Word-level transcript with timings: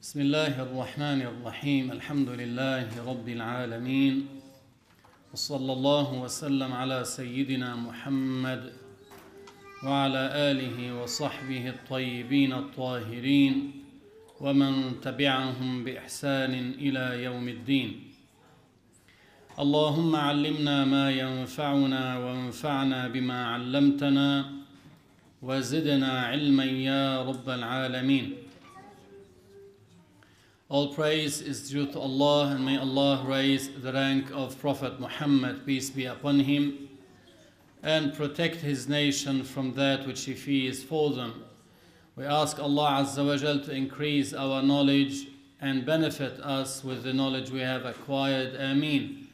بسم 0.00 0.20
الله 0.20 0.62
الرحمن 0.62 1.20
الرحيم. 1.22 1.92
الحمد 1.92 2.28
لله 2.28 2.88
رب 3.04 3.28
العالمين. 3.28 4.26
وصلى 5.32 5.72
الله 5.72 6.08
وسلم 6.24 6.72
على 6.72 7.04
سيدنا 7.04 7.76
محمد 7.76 8.72
وعلى 9.84 10.22
آله 10.50 11.02
وصحبه 11.02 11.68
الطيبين 11.68 12.52
الطاهرين 12.52 13.72
ومن 14.40 15.00
تبعهم 15.04 15.84
بإحسان 15.84 16.54
إلى 16.80 17.24
يوم 17.24 17.48
الدين. 17.48 17.90
اللهم 19.58 20.16
علمنا 20.16 20.84
ما 20.84 21.10
ينفعنا 21.10 22.18
وانفعنا 22.18 23.08
بما 23.08 23.46
علمتنا 23.46 24.50
وزدنا 25.42 26.12
علما 26.20 26.64
يا 26.64 27.22
رب 27.22 27.48
العالمين. 27.48 28.39
All 30.70 30.94
praise 30.94 31.40
is 31.40 31.68
due 31.68 31.86
to 31.86 31.98
Allah 31.98 32.52
and 32.54 32.64
may 32.64 32.78
Allah 32.78 33.24
raise 33.26 33.68
the 33.82 33.92
rank 33.92 34.30
of 34.32 34.56
Prophet 34.60 35.00
Muhammad, 35.00 35.66
peace 35.66 35.90
be 35.90 36.04
upon 36.04 36.38
him, 36.38 36.88
and 37.82 38.14
protect 38.14 38.58
his 38.58 38.88
nation 38.88 39.42
from 39.42 39.74
that 39.74 40.06
which 40.06 40.24
he 40.26 40.34
fears 40.34 40.80
for 40.80 41.10
them. 41.10 41.42
We 42.14 42.24
ask 42.24 42.60
Allah 42.60 43.02
Azza 43.02 43.26
wa 43.26 43.36
Jal 43.36 43.58
to 43.62 43.74
increase 43.74 44.32
our 44.32 44.62
knowledge 44.62 45.26
and 45.60 45.84
benefit 45.84 46.38
us 46.38 46.84
with 46.84 47.02
the 47.02 47.12
knowledge 47.12 47.50
we 47.50 47.62
have 47.62 47.84
acquired. 47.84 48.54
Ameen. 48.54 49.26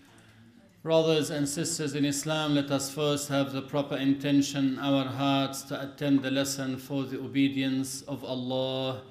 Brothers 0.83 1.29
and 1.29 1.47
sisters 1.47 1.95
in 1.95 2.07
Islam, 2.07 2.55
let 2.55 2.71
us 2.71 2.91
first 2.91 3.29
have 3.29 3.53
the 3.53 3.61
proper 3.61 3.97
intention 3.99 4.69
in 4.69 4.79
our 4.79 5.05
hearts 5.05 5.61
to 5.65 5.83
attend 5.83 6.23
the 6.23 6.31
lesson 6.31 6.79
for 6.79 7.03
the 7.03 7.19
obedience 7.19 8.01
of 8.09 8.25
Allah 8.25 9.03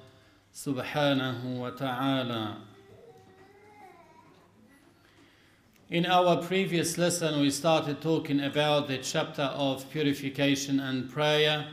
subhanahu 0.56 1.58
wa 1.58 1.68
ta'ala. 1.68 2.62
In 5.90 6.06
our 6.06 6.42
previous 6.42 6.96
lesson, 6.96 7.40
we 7.40 7.50
started 7.50 8.00
talking 8.00 8.40
about 8.40 8.88
the 8.88 8.96
chapter 8.96 9.42
of 9.42 9.88
purification 9.90 10.80
and 10.80 11.10
prayer. 11.10 11.66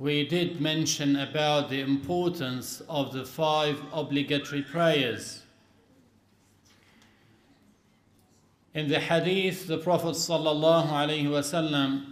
We 0.00 0.26
did 0.26 0.60
mention 0.60 1.14
about 1.14 1.70
the 1.70 1.82
importance 1.82 2.82
of 2.88 3.12
the 3.12 3.24
five 3.24 3.80
obligatory 3.92 4.62
prayers. 4.62 5.44
In 8.74 8.88
the 8.88 8.98
hadith, 8.98 9.68
the 9.68 9.78
Prophet 9.78 10.16
wasallam 10.16 12.06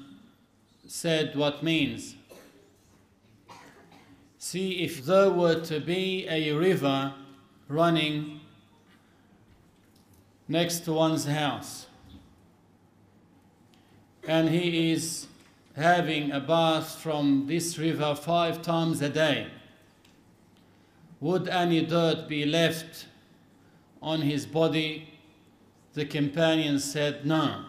said 0.86 1.34
what 1.34 1.64
means. 1.64 2.14
See, 4.44 4.82
if 4.82 5.04
there 5.04 5.30
were 5.30 5.60
to 5.66 5.78
be 5.78 6.26
a 6.28 6.50
river 6.50 7.14
running 7.68 8.40
next 10.48 10.80
to 10.80 10.92
one's 10.92 11.26
house, 11.26 11.86
and 14.26 14.48
he 14.48 14.90
is 14.90 15.28
having 15.76 16.32
a 16.32 16.40
bath 16.40 16.98
from 16.98 17.46
this 17.46 17.78
river 17.78 18.16
five 18.16 18.62
times 18.62 19.00
a 19.00 19.08
day, 19.08 19.46
would 21.20 21.46
any 21.46 21.86
dirt 21.86 22.26
be 22.28 22.44
left 22.44 23.06
on 24.02 24.22
his 24.22 24.44
body? 24.44 25.08
The 25.94 26.04
companion 26.04 26.80
said, 26.80 27.24
No. 27.24 27.66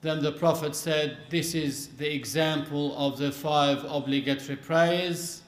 Then 0.00 0.22
the 0.22 0.32
Prophet 0.32 0.74
said, 0.74 1.18
This 1.28 1.54
is 1.54 1.88
the 1.88 2.12
example 2.12 2.96
of 2.96 3.18
the 3.18 3.30
five 3.30 3.84
obligatory 3.84 4.56
prayers. 4.56 5.41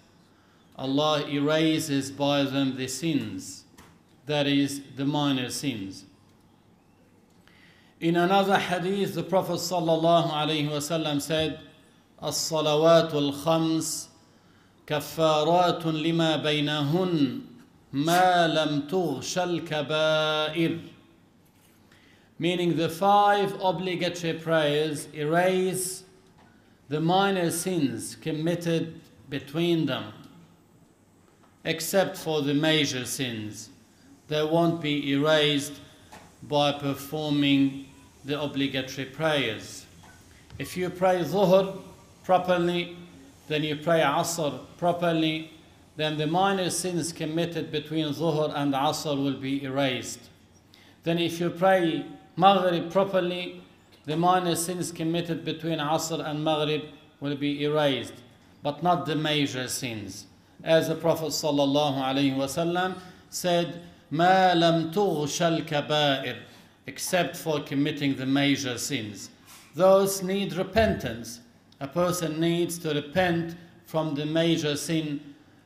Allah 0.77 1.27
erases 1.27 2.11
by 2.11 2.43
them 2.43 2.77
the 2.77 2.87
sins, 2.87 3.65
that 4.25 4.47
is, 4.47 4.81
the 4.95 5.05
minor 5.05 5.49
sins. 5.49 6.05
In 7.99 8.15
another 8.15 8.57
hadith, 8.57 9.15
the 9.15 9.23
Prophet 9.23 9.59
ﷺ 9.59 11.21
said, 11.21 11.59
الصلوات 12.23 13.13
الخمس 13.13 14.09
كفارات 14.87 15.85
لما 15.85 16.43
بينهن 16.43 17.41
ما 17.93 18.47
لم 18.47 18.81
تغش 18.87 19.37
الكبائر 19.37 20.79
meaning 22.39 22.77
the 22.77 22.89
five 22.89 23.53
obligatory 23.61 24.33
prayers 24.33 25.07
erase 25.13 26.03
the 26.87 26.99
minor 26.99 27.51
sins 27.51 28.15
committed 28.15 28.99
between 29.29 29.85
them, 29.85 30.11
except 31.64 32.16
for 32.16 32.42
the 32.42 32.54
major 32.54 33.04
sins. 33.04 33.70
They 34.28 34.42
won't 34.42 34.80
be 34.80 35.12
erased 35.12 35.74
by 36.42 36.72
performing 36.72 37.86
the 38.24 38.40
obligatory 38.40 39.06
prayers. 39.06 39.86
If 40.58 40.76
you 40.76 40.90
pray 40.90 41.20
Dhuhr 41.20 41.80
properly, 42.22 42.96
then 43.48 43.62
you 43.64 43.76
pray 43.76 44.00
Asr 44.00 44.60
properly, 44.78 45.50
then 45.96 46.16
the 46.16 46.26
minor 46.26 46.70
sins 46.70 47.12
committed 47.12 47.70
between 47.70 48.06
Dhuhr 48.06 48.52
and 48.54 48.72
Asr 48.74 49.16
will 49.22 49.40
be 49.40 49.62
erased. 49.64 50.20
Then 51.02 51.18
if 51.18 51.40
you 51.40 51.50
pray 51.50 52.04
Maghrib 52.36 52.90
properly, 52.90 53.62
the 54.06 54.16
minor 54.16 54.56
sins 54.56 54.90
committed 54.90 55.44
between 55.44 55.78
Asr 55.78 56.24
and 56.26 56.42
Maghrib 56.42 56.84
will 57.20 57.36
be 57.36 57.64
erased, 57.64 58.14
but 58.62 58.82
not 58.82 59.06
the 59.06 59.16
major 59.16 59.68
sins 59.68 60.26
As 60.63 60.87
the 60.87 60.95
Prophet 60.95 61.27
ﷺ 61.27 62.95
said, 63.29 63.81
ما 64.11 64.53
لم 64.55 64.91
تغش 64.91 65.41
الكبائر 65.65 66.35
except 66.87 67.37
for 67.37 67.59
committing 67.61 68.15
the 68.15 68.25
major 68.25 68.77
sins. 68.77 69.29
Those 69.75 70.23
need 70.23 70.53
repentance. 70.53 71.39
A 71.79 71.87
person 71.87 72.39
needs 72.39 72.79
to 72.79 72.93
repent 72.93 73.55
from 73.85 74.15
the 74.15 74.25
major 74.25 74.75
sin 74.75 75.19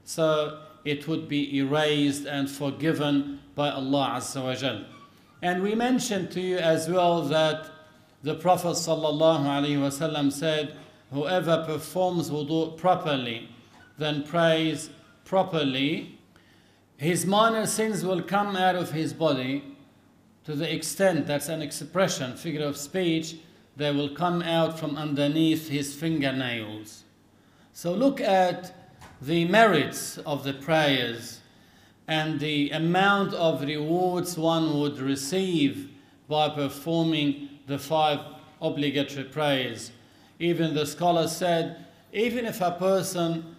so 0.03 0.59
it 0.83 1.07
would 1.07 1.27
be 1.29 1.57
erased 1.57 2.25
and 2.25 2.49
forgiven 2.49 3.39
by 3.55 3.69
Allah 3.69 4.15
Azza 4.17 4.43
wa 4.43 4.53
Jalla. 4.53 4.85
And 5.41 5.63
we 5.63 5.75
mentioned 5.75 6.31
to 6.31 6.41
you 6.41 6.57
as 6.57 6.89
well 6.89 7.21
that 7.23 7.67
the 8.21 8.35
Prophet 8.35 8.75
ﷺ 8.75 10.31
said, 10.31 10.75
Whoever 11.11 11.63
performs 11.65 12.29
wudu 12.29 12.77
properly, 12.77 13.49
then 13.98 14.22
prays 14.22 14.90
properly, 15.24 16.18
his 16.96 17.26
minor 17.26 17.66
sins 17.66 18.04
will 18.04 18.22
come 18.22 18.56
out 18.56 18.76
of 18.76 18.92
his 18.92 19.12
body 19.12 19.76
to 20.48 20.54
the 20.54 20.74
extent 20.74 21.26
that's 21.26 21.50
an 21.50 21.60
expression, 21.60 22.34
figure 22.34 22.64
of 22.64 22.74
speech, 22.74 23.36
they 23.76 23.92
will 23.92 24.08
come 24.08 24.40
out 24.40 24.78
from 24.78 24.96
underneath 24.96 25.68
his 25.68 25.94
fingernails. 25.94 27.04
So 27.74 27.92
look 27.92 28.18
at 28.18 28.74
the 29.20 29.44
merits 29.44 30.16
of 30.18 30.44
the 30.44 30.54
prayers 30.54 31.40
and 32.08 32.40
the 32.40 32.70
amount 32.70 33.34
of 33.34 33.60
rewards 33.60 34.38
one 34.38 34.80
would 34.80 34.98
receive 34.98 35.90
by 36.28 36.48
performing 36.48 37.50
the 37.66 37.78
five 37.78 38.20
obligatory 38.62 39.24
prayers. 39.24 39.92
Even 40.38 40.74
the 40.74 40.86
scholar 40.86 41.28
said, 41.28 41.84
even 42.12 42.46
if 42.46 42.62
a 42.62 42.70
person 42.70 43.54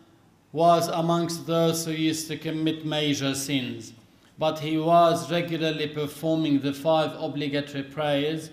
was 0.52 0.88
amongst 0.88 1.46
those 1.46 1.86
who 1.86 1.92
used 1.92 2.28
to 2.28 2.38
commit 2.38 2.86
major 2.86 3.36
sins, 3.36 3.94
but 4.38 4.60
he 4.60 4.78
was 4.78 5.32
regularly 5.32 5.88
performing 5.88 6.60
the 6.62 6.74
five 6.74 7.12
obligatory 7.20 7.84
prayers, 7.84 8.50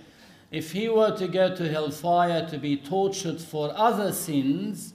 if 0.51 0.73
he 0.73 0.89
were 0.89 1.17
to 1.17 1.27
go 1.27 1.55
to 1.55 1.69
hellfire 1.69 2.49
to 2.49 2.59
be 2.59 2.77
tortured 2.77 3.41
for 3.41 3.73
other 3.75 4.13
sins, 4.13 4.95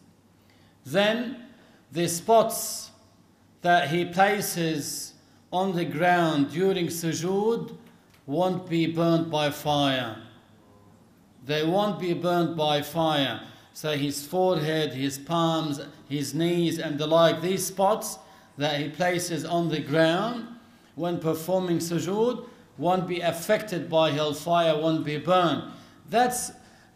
then 0.85 1.45
the 1.91 2.07
spots 2.07 2.91
that 3.61 3.89
he 3.89 4.05
places 4.05 5.13
on 5.51 5.75
the 5.75 5.85
ground 5.85 6.51
during 6.51 6.87
sujood 6.87 7.75
won't 8.25 8.69
be 8.69 8.87
burnt 8.87 9.29
by 9.29 9.49
fire. 9.49 10.17
They 11.45 11.65
won't 11.65 11.99
be 11.99 12.13
burnt 12.13 12.55
by 12.55 12.81
fire. 12.81 13.41
So 13.73 13.95
his 13.97 14.25
forehead, 14.25 14.93
his 14.93 15.17
palms, 15.17 15.79
his 16.09 16.33
knees, 16.33 16.77
and 16.79 16.97
the 16.97 17.07
like, 17.07 17.41
these 17.41 17.65
spots 17.65 18.19
that 18.57 18.79
he 18.79 18.89
places 18.89 19.45
on 19.45 19.69
the 19.69 19.79
ground 19.79 20.47
when 20.95 21.19
performing 21.19 21.77
sujood 21.77 22.47
won't 22.77 23.07
be 23.07 23.21
affected 23.21 23.89
by 23.89 24.11
hellfire, 24.11 24.77
won't 24.77 25.05
be 25.05 25.17
burned. 25.17 25.63
That's 26.09 26.51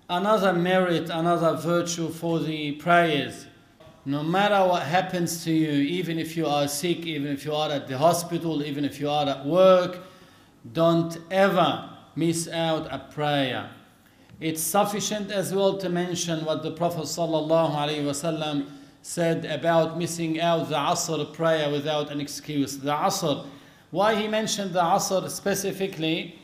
another 0.09 0.53
merit, 0.53 1.09
another 1.09 1.55
virtue 1.55 2.09
for 2.09 2.39
the 2.39 2.73
prayers 2.73 3.47
no 4.05 4.21
matter 4.21 4.67
what 4.67 4.83
happens 4.83 5.43
to 5.43 5.51
you, 5.51 5.71
even 5.71 6.19
if 6.19 6.37
you 6.37 6.45
are 6.45 6.67
sick, 6.67 7.07
even 7.07 7.31
if 7.31 7.43
you 7.43 7.53
are 7.53 7.71
at 7.71 7.87
the 7.87 7.97
hospital, 7.97 8.63
even 8.63 8.85
if 8.85 8.99
you 8.99 9.09
are 9.09 9.27
at 9.27 9.43
work, 9.45 10.03
don't 10.73 11.17
ever 11.31 11.89
miss 12.15 12.47
out 12.47 12.87
a 12.91 12.99
prayer. 13.11 13.69
It's 14.39 14.61
sufficient 14.61 15.31
as 15.31 15.53
well 15.53 15.77
to 15.77 15.87
mention 15.87 16.43
what 16.43 16.61
the 16.61 16.71
Prophet 16.71 17.03
ﷺ 17.03 18.67
said 19.01 19.45
about 19.45 19.97
missing 19.97 20.41
out 20.41 20.67
the 20.67 20.75
Asr 20.75 21.31
prayer 21.31 21.71
without 21.71 22.11
an 22.11 22.19
excuse. 22.19 22.77
The 22.77 22.91
Asr. 22.91 23.45
Why 23.91 24.15
he 24.15 24.27
mentioned 24.27 24.73
the 24.73 24.81
Asr 24.81 25.29
specifically? 25.29 26.37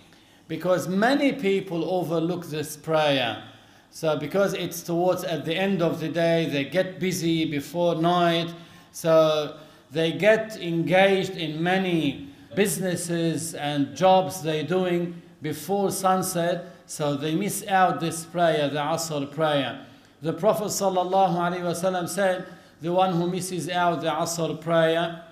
Because 0.47 0.87
many 0.87 1.33
people 1.33 1.83
overlook 1.89 2.45
this 2.45 2.77
prayer. 2.77 3.43
So 3.89 4.17
because 4.17 4.53
it's 4.53 4.81
towards 4.83 5.25
at 5.25 5.43
the 5.43 5.55
end 5.55 5.81
of 5.81 5.99
the 5.99 6.07
day, 6.07 6.47
they 6.49 6.63
get 6.63 6.97
busy 6.97 7.43
before 7.43 7.95
night. 7.95 8.53
So 8.93 9.57
they 9.91 10.13
get 10.13 10.55
engaged 10.61 11.31
in 11.31 11.61
many 11.61 12.29
businesses 12.55 13.53
and 13.53 13.97
jobs 13.97 14.41
they're 14.41 14.63
doing 14.63 15.21
before 15.41 15.91
sunset. 15.91 16.70
So 16.91 17.15
they 17.15 17.35
miss 17.35 17.65
out 17.67 18.01
this 18.01 18.25
prayer, 18.25 18.67
the 18.67 18.79
Asr 18.79 19.31
prayer. 19.33 19.85
The 20.21 20.33
Prophet 20.33 20.65
ﷺ 20.65 22.09
said, 22.09 22.45
the 22.81 22.91
one 22.91 23.13
who 23.13 23.29
misses 23.29 23.69
out 23.69 24.01
the 24.01 24.09
Asr 24.09 24.59
prayer, 24.59 25.23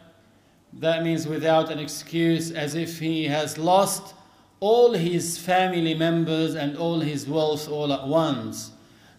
that 0.71 1.03
means 1.03 1.27
without 1.27 1.69
an 1.69 1.77
excuse, 1.77 2.49
as 2.51 2.75
if 2.75 2.99
he 2.99 3.25
has 3.25 3.57
lost 3.57 4.13
all 4.61 4.93
his 4.93 5.37
family 5.37 5.93
members 5.95 6.55
and 6.55 6.77
all 6.77 7.01
his 7.01 7.27
wealth 7.27 7.67
all 7.67 7.91
at 7.91 8.07
once. 8.07 8.71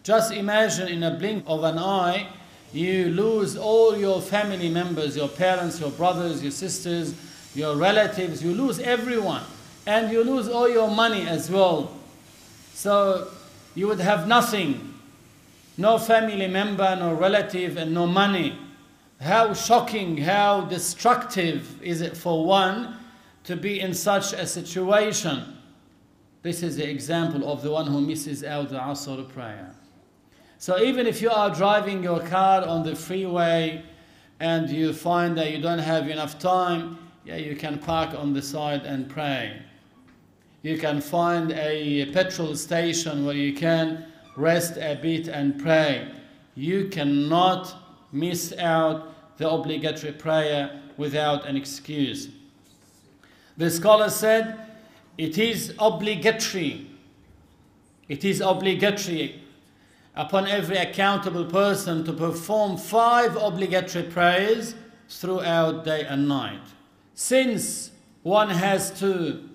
Just 0.02 0.32
imagine 0.32 0.88
in 0.88 1.02
a 1.02 1.10
blink 1.10 1.44
of 1.46 1.62
an 1.62 1.76
eye, 1.76 2.26
you 2.72 3.10
lose 3.10 3.58
all 3.58 3.94
your 3.94 4.22
family 4.22 4.70
members, 4.70 5.14
your 5.14 5.28
parents, 5.28 5.78
your 5.78 5.90
brothers, 5.90 6.42
your 6.42 6.52
sisters, 6.52 7.14
your 7.54 7.76
relatives, 7.76 8.42
you 8.42 8.54
lose 8.54 8.78
everyone. 8.78 9.42
And 9.86 10.10
you 10.10 10.24
lose 10.24 10.48
all 10.48 10.70
your 10.70 10.90
money 10.90 11.28
as 11.28 11.50
well. 11.50 11.99
So 12.80 13.28
you 13.74 13.88
would 13.88 14.00
have 14.00 14.26
nothing 14.26 14.94
no 15.76 15.98
family 15.98 16.46
member, 16.46 16.96
no 16.96 17.12
relative, 17.12 17.76
and 17.76 17.92
no 17.92 18.06
money. 18.06 18.58
How 19.20 19.52
shocking, 19.52 20.16
how 20.16 20.62
destructive 20.62 21.82
is 21.82 22.00
it 22.00 22.16
for 22.16 22.42
one 22.46 22.96
to 23.44 23.54
be 23.54 23.80
in 23.80 23.92
such 23.92 24.32
a 24.32 24.46
situation? 24.46 25.58
This 26.40 26.62
is 26.62 26.76
the 26.76 26.88
example 26.88 27.52
of 27.52 27.60
the 27.60 27.70
one 27.70 27.86
who 27.86 28.00
misses 28.00 28.42
out 28.44 28.70
the 28.70 28.78
Asr 28.78 29.28
prayer. 29.28 29.74
So 30.56 30.82
even 30.82 31.06
if 31.06 31.20
you 31.20 31.28
are 31.28 31.54
driving 31.54 32.02
your 32.02 32.20
car 32.20 32.66
on 32.66 32.82
the 32.82 32.96
freeway 32.96 33.82
and 34.40 34.70
you 34.70 34.94
find 34.94 35.36
that 35.36 35.50
you 35.50 35.60
don't 35.60 35.80
have 35.80 36.08
enough 36.08 36.38
time, 36.38 36.96
yeah, 37.26 37.36
you 37.36 37.56
can 37.56 37.78
park 37.78 38.14
on 38.14 38.32
the 38.32 38.40
side 38.40 38.86
and 38.86 39.06
pray. 39.06 39.62
You 40.62 40.76
can 40.76 41.00
find 41.00 41.52
a 41.52 42.06
petrol 42.12 42.54
station 42.54 43.24
where 43.24 43.34
you 43.34 43.54
can 43.54 44.06
rest 44.36 44.76
a 44.76 44.98
bit 45.00 45.28
and 45.28 45.58
pray. 45.58 46.08
You 46.54 46.88
cannot 46.88 47.74
miss 48.12 48.52
out 48.58 49.38
the 49.38 49.48
obligatory 49.48 50.12
prayer 50.12 50.80
without 50.96 51.46
an 51.46 51.56
excuse. 51.56 52.28
The 53.56 53.70
scholar 53.70 54.10
said 54.10 54.66
it 55.16 55.38
is 55.38 55.74
obligatory. 55.78 56.90
It 58.08 58.24
is 58.24 58.40
obligatory 58.40 59.42
upon 60.14 60.46
every 60.46 60.76
accountable 60.76 61.44
person 61.44 62.04
to 62.04 62.12
perform 62.12 62.76
five 62.76 63.36
obligatory 63.36 64.04
prayers 64.04 64.74
throughout 65.08 65.84
day 65.84 66.04
and 66.04 66.28
night. 66.28 66.62
Since 67.14 67.92
one 68.22 68.50
has 68.50 68.90
to 69.00 69.49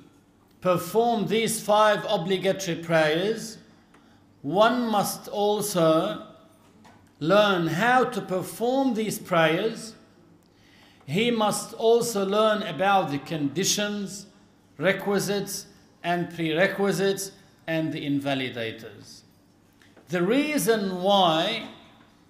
perform 0.66 1.28
these 1.28 1.62
five 1.62 2.04
obligatory 2.10 2.76
prayers, 2.76 3.60
one 4.42 4.88
must 4.88 5.28
also 5.28 6.26
learn 7.20 7.68
how 7.68 8.04
to 8.04 8.20
perform 8.20 8.96
these 8.96 9.20
prayers. 9.20 9.94
He 11.06 11.30
must 11.30 11.76
also 11.76 12.26
learn 12.26 12.64
about 12.64 13.12
the 13.12 13.20
conditions, 13.20 14.26
requisites, 14.80 15.68
and 16.04 16.34
prerequisites, 16.34 17.34
and 17.68 17.94
the 17.94 18.04
invalidators. 18.04 19.22
The 20.10 20.24
reason 20.24 21.04
why 21.04 21.70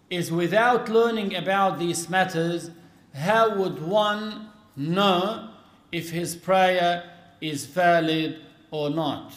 is 0.10 0.30
without 0.30 0.90
learning 0.90 1.38
about 1.38 1.80
these 1.80 2.10
matters, 2.10 2.70
how 3.14 3.56
would 3.56 3.82
one 3.82 4.50
know 4.76 5.52
if 5.94 6.10
his 6.10 6.36
prayer 6.36 7.15
is 7.50 7.66
valid 7.66 8.40
or 8.72 8.90
not? 8.90 9.34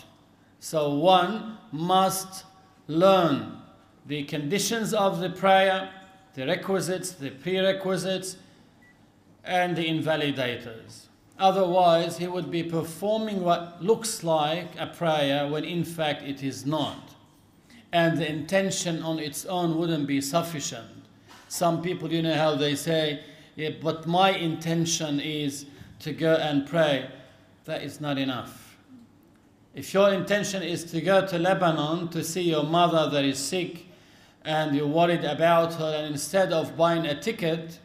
So 0.60 0.94
one 0.94 1.58
must 1.72 2.44
learn 2.86 3.58
the 4.06 4.24
conditions 4.24 4.94
of 4.94 5.20
the 5.20 5.30
prayer, 5.30 5.90
the 6.34 6.46
requisites, 6.46 7.12
the 7.12 7.30
prerequisites, 7.30 8.36
and 9.44 9.76
the 9.76 9.86
invalidators. 9.86 11.06
Otherwise, 11.38 12.18
he 12.18 12.26
would 12.26 12.50
be 12.50 12.64
performing 12.64 13.42
what 13.42 13.82
looks 13.82 14.24
like 14.24 14.68
a 14.78 14.86
prayer 14.86 15.46
when 15.46 15.64
in 15.64 15.84
fact 15.84 16.22
it 16.22 16.42
is 16.42 16.66
not. 16.66 17.14
And 17.92 18.18
the 18.18 18.28
intention 18.28 19.02
on 19.02 19.18
its 19.18 19.44
own 19.44 19.78
wouldn't 19.78 20.06
be 20.06 20.20
sufficient. 20.20 20.88
Some 21.48 21.80
people, 21.80 22.12
you 22.12 22.22
know 22.22 22.34
how 22.34 22.56
they 22.56 22.74
say, 22.74 23.22
yeah, 23.56 23.70
but 23.80 24.06
my 24.06 24.30
intention 24.30 25.20
is 25.20 25.66
to 26.00 26.12
go 26.12 26.34
and 26.34 26.66
pray. 26.66 27.08
That 27.68 27.82
is 27.82 28.00
not 28.00 28.16
enough. 28.16 28.78
If 29.74 29.92
your 29.92 30.10
intention 30.14 30.62
is 30.62 30.84
to 30.84 31.02
go 31.02 31.26
to 31.26 31.38
Lebanon 31.38 32.08
to 32.08 32.24
see 32.24 32.40
your 32.40 32.62
mother 32.62 33.10
that 33.10 33.26
is 33.26 33.38
sick 33.38 33.84
and 34.42 34.74
you're 34.74 34.86
worried 34.86 35.22
about 35.22 35.74
her, 35.74 35.96
and 35.98 36.14
instead 36.14 36.50
of 36.50 36.78
buying 36.78 37.04
a 37.04 37.20
ticket 37.20 37.78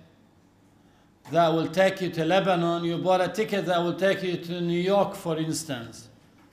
that 1.31 1.49
will 1.49 1.67
take 1.67 1.99
you 1.99 2.09
to 2.11 2.23
Lebanon, 2.23 2.85
you 2.85 2.97
bought 2.97 3.19
a 3.19 3.27
ticket 3.27 3.65
that 3.65 3.83
will 3.83 3.95
take 3.95 4.23
you 4.23 4.37
to 4.37 4.61
New 4.61 4.79
York, 4.79 5.15
for 5.15 5.37
instance, 5.37 6.07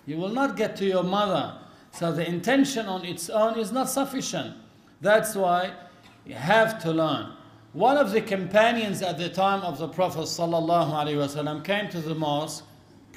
you 0.07 0.17
will 0.17 0.31
not 0.31 0.57
get 0.57 0.75
to 0.79 0.85
your 0.85 1.05
mother. 1.05 1.57
So 1.93 2.11
the 2.11 2.29
intention 2.29 2.87
on 2.87 3.05
its 3.05 3.31
own 3.31 3.57
is 3.61 3.71
not 3.71 3.89
sufficient. 3.89 4.57
That's 5.01 5.37
why 5.37 5.71
you 6.27 6.35
have 6.35 6.83
to 6.83 6.91
learn. 6.91 7.35
One 7.75 7.97
of 7.97 8.11
the 8.11 8.23
companions 8.23 9.03
at 9.03 9.19
the 9.19 9.29
time 9.29 9.63
of 9.63 9.79
the 9.79 9.87
Prophet 9.87 10.27
came 11.63 11.89
to 11.91 12.01
the 12.01 12.15
mosque, 12.17 12.65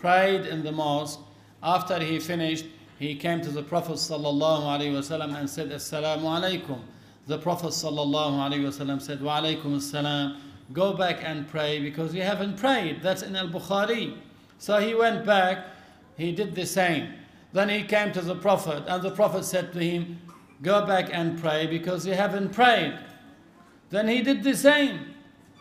prayed 0.03 0.45
in 0.45 0.65
the 0.65 0.71
mosque, 0.73 1.17
after 1.63 1.97
he 1.97 2.19
finished, 2.19 2.65
he 2.99 3.15
came 3.15 3.39
to 3.39 3.49
the 3.49 3.63
Prophet 3.63 3.93
ﷺ 3.93 5.39
and 5.39 5.49
said, 5.49 5.69
Assalamu 5.69 6.23
alaikum. 6.23 6.81
The 7.25 7.37
Prophet 7.37 7.67
ﷺ 7.67 9.01
said, 9.01 9.21
Wa 9.21 9.39
alaikum 9.39 9.77
assalam. 9.77 10.41
Go 10.73 10.91
back 10.91 11.19
and 11.23 11.47
pray 11.47 11.79
because 11.79 12.13
you 12.13 12.21
haven't 12.21 12.57
prayed. 12.57 13.01
That's 13.01 13.21
in 13.21 13.33
Al 13.37 13.47
Bukhari. 13.47 14.17
So 14.57 14.77
he 14.81 14.93
went 14.93 15.25
back, 15.25 15.67
he 16.17 16.33
did 16.33 16.53
the 16.53 16.65
same. 16.65 17.13
Then 17.53 17.69
he 17.69 17.83
came 17.83 18.11
to 18.11 18.21
the 18.21 18.35
Prophet, 18.35 18.83
and 18.87 19.01
the 19.01 19.11
Prophet 19.11 19.45
said 19.45 19.71
to 19.71 19.79
him, 19.79 20.19
Go 20.61 20.85
back 20.85 21.11
and 21.13 21.39
pray 21.39 21.65
because 21.65 22.05
you 22.05 22.13
haven't 22.13 22.49
prayed. 22.49 22.99
Then 23.89 24.09
he 24.09 24.21
did 24.21 24.43
the 24.43 24.57
same. 24.57 25.13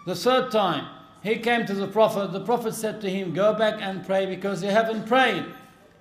The 0.05 0.17
third 0.17 0.51
time, 0.51 0.89
he 1.23 1.37
came 1.37 1.67
to 1.67 1.75
the 1.75 1.87
Prophet. 1.87 2.33
The 2.33 2.41
Prophet 2.41 2.75
said 2.75 3.01
to 3.03 3.11
him, 3.11 3.33
Go 3.33 3.55
back 3.55 3.81
and 3.81 4.05
pray 4.05 4.27
because 4.27 4.63
you 4.63 4.71
haven't 4.71 5.07
prayed. 5.07 5.45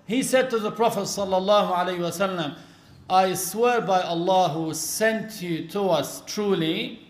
He 0.06 0.24
said 0.24 0.50
to 0.50 0.60
the 0.60 0.72
Prophet 0.72 1.02
wasallam, 1.02 2.56
I 3.10 3.34
swear 3.34 3.82
by 3.82 4.02
Allah 4.02 4.50
who 4.50 4.74
sent 4.74 5.42
you 5.42 5.68
to 5.70 5.82
us 5.84 6.22
truly 6.26 7.08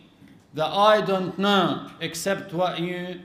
that 0.53 0.68
I 0.68 1.01
don't 1.01 1.38
know 1.39 1.89
except 2.01 2.53
what 2.53 2.80
you 2.80 3.22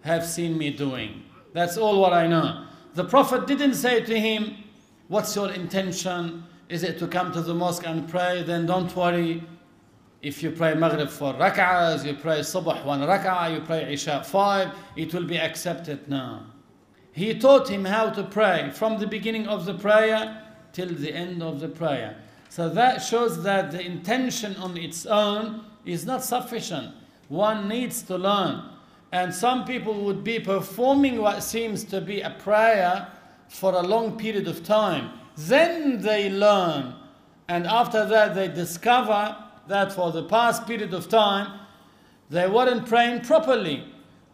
have 0.00 0.26
seen 0.26 0.58
me 0.58 0.70
doing. 0.70 1.22
That's 1.52 1.76
all 1.76 2.00
what 2.00 2.12
I 2.12 2.26
know. 2.26 2.66
The 2.94 3.04
Prophet 3.04 3.46
didn't 3.46 3.74
say 3.74 4.00
to 4.00 4.18
him, 4.18 4.56
What's 5.08 5.36
your 5.36 5.52
intention? 5.52 6.44
Is 6.68 6.82
it 6.82 6.98
to 6.98 7.06
come 7.06 7.30
to 7.32 7.42
the 7.42 7.54
mosque 7.54 7.86
and 7.86 8.08
pray? 8.08 8.42
Then 8.42 8.66
don't 8.66 8.94
worry. 8.96 9.44
If 10.24 10.42
you 10.42 10.52
pray 10.52 10.72
Maghrib 10.74 11.10
four 11.10 11.34
rak'ahs, 11.34 12.02
you 12.02 12.14
pray 12.14 12.40
Subh 12.40 12.82
one 12.86 13.00
rak'ah, 13.02 13.52
you 13.52 13.60
pray 13.60 13.92
Isha 13.92 14.24
five, 14.24 14.70
it 14.96 15.12
will 15.12 15.26
be 15.26 15.36
accepted 15.36 16.08
now. 16.08 16.46
He 17.12 17.38
taught 17.38 17.68
him 17.68 17.84
how 17.84 18.08
to 18.08 18.22
pray 18.22 18.70
from 18.72 18.98
the 18.98 19.06
beginning 19.06 19.46
of 19.46 19.66
the 19.66 19.74
prayer 19.74 20.42
till 20.72 20.88
the 20.88 21.12
end 21.12 21.42
of 21.42 21.60
the 21.60 21.68
prayer. 21.68 22.16
So 22.48 22.70
that 22.70 23.02
shows 23.02 23.42
that 23.42 23.70
the 23.70 23.84
intention 23.84 24.56
on 24.56 24.78
its 24.78 25.04
own 25.04 25.66
is 25.84 26.06
not 26.06 26.24
sufficient. 26.24 26.94
One 27.28 27.68
needs 27.68 28.00
to 28.04 28.16
learn. 28.16 28.62
And 29.12 29.32
some 29.34 29.66
people 29.66 29.92
would 30.04 30.24
be 30.24 30.40
performing 30.40 31.20
what 31.20 31.42
seems 31.42 31.84
to 31.84 32.00
be 32.00 32.22
a 32.22 32.30
prayer 32.30 33.08
for 33.48 33.74
a 33.74 33.82
long 33.82 34.16
period 34.16 34.48
of 34.48 34.64
time. 34.64 35.10
Then 35.36 36.00
they 36.00 36.30
learn. 36.30 36.94
And 37.48 37.66
after 37.66 38.06
that, 38.06 38.34
they 38.34 38.48
discover 38.48 39.36
that 39.68 39.92
for 39.92 40.12
the 40.12 40.24
past 40.24 40.66
period 40.66 40.92
of 40.94 41.08
time, 41.08 41.60
they 42.30 42.48
weren't 42.48 42.86
praying 42.86 43.22
properly. 43.22 43.84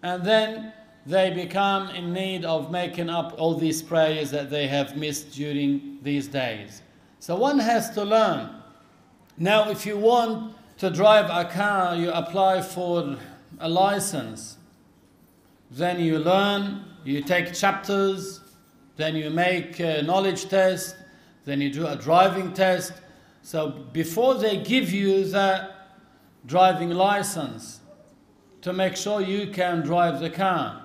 And 0.03 0.25
then 0.25 0.73
they 1.07 1.31
become 1.31 1.89
in 1.91 2.13
need 2.13 2.45
of 2.45 2.71
making 2.71 3.11
up 3.11 3.35
all 3.39 3.55
these 3.55 3.83
prayers 3.83 4.31
that 4.31 4.51
they 4.51 4.67
have 4.69 4.97
missed 4.97 5.33
during 5.33 5.99
these 6.03 6.29
days. 6.29 6.83
So 7.19 7.37
one 7.37 7.59
has 7.59 7.91
to 7.91 8.05
learn. 8.05 8.51
Now, 9.37 9.71
if 9.71 9.87
you 9.87 9.99
want 9.99 10.55
to 10.79 10.91
drive 10.91 11.27
a 11.31 11.51
car, 11.51 11.97
you 11.97 12.11
apply 12.11 12.63
for 12.63 13.17
a 13.59 13.69
license. 13.69 14.57
Then 15.71 16.01
you 16.01 16.19
learn, 16.19 16.85
you 17.05 17.23
take 17.23 17.55
chapters, 17.55 18.41
then 18.97 19.15
you 19.17 19.31
make 19.31 19.79
a 19.81 20.03
knowledge 20.03 20.49
test, 20.49 20.97
then 21.45 21.61
you 21.61 21.71
do 21.71 21.87
a 21.87 21.97
driving 21.97 22.53
test. 22.53 22.93
So 23.42 23.70
before 23.92 24.35
they 24.35 24.59
give 24.59 24.92
you 24.92 25.25
the 25.25 25.70
driving 26.47 26.90
license 26.90 27.80
to 28.62 28.73
make 28.73 28.97
sure 28.97 29.20
you 29.20 29.49
can 29.49 29.80
drive 29.80 30.20
the 30.20 30.30
car. 30.30 30.82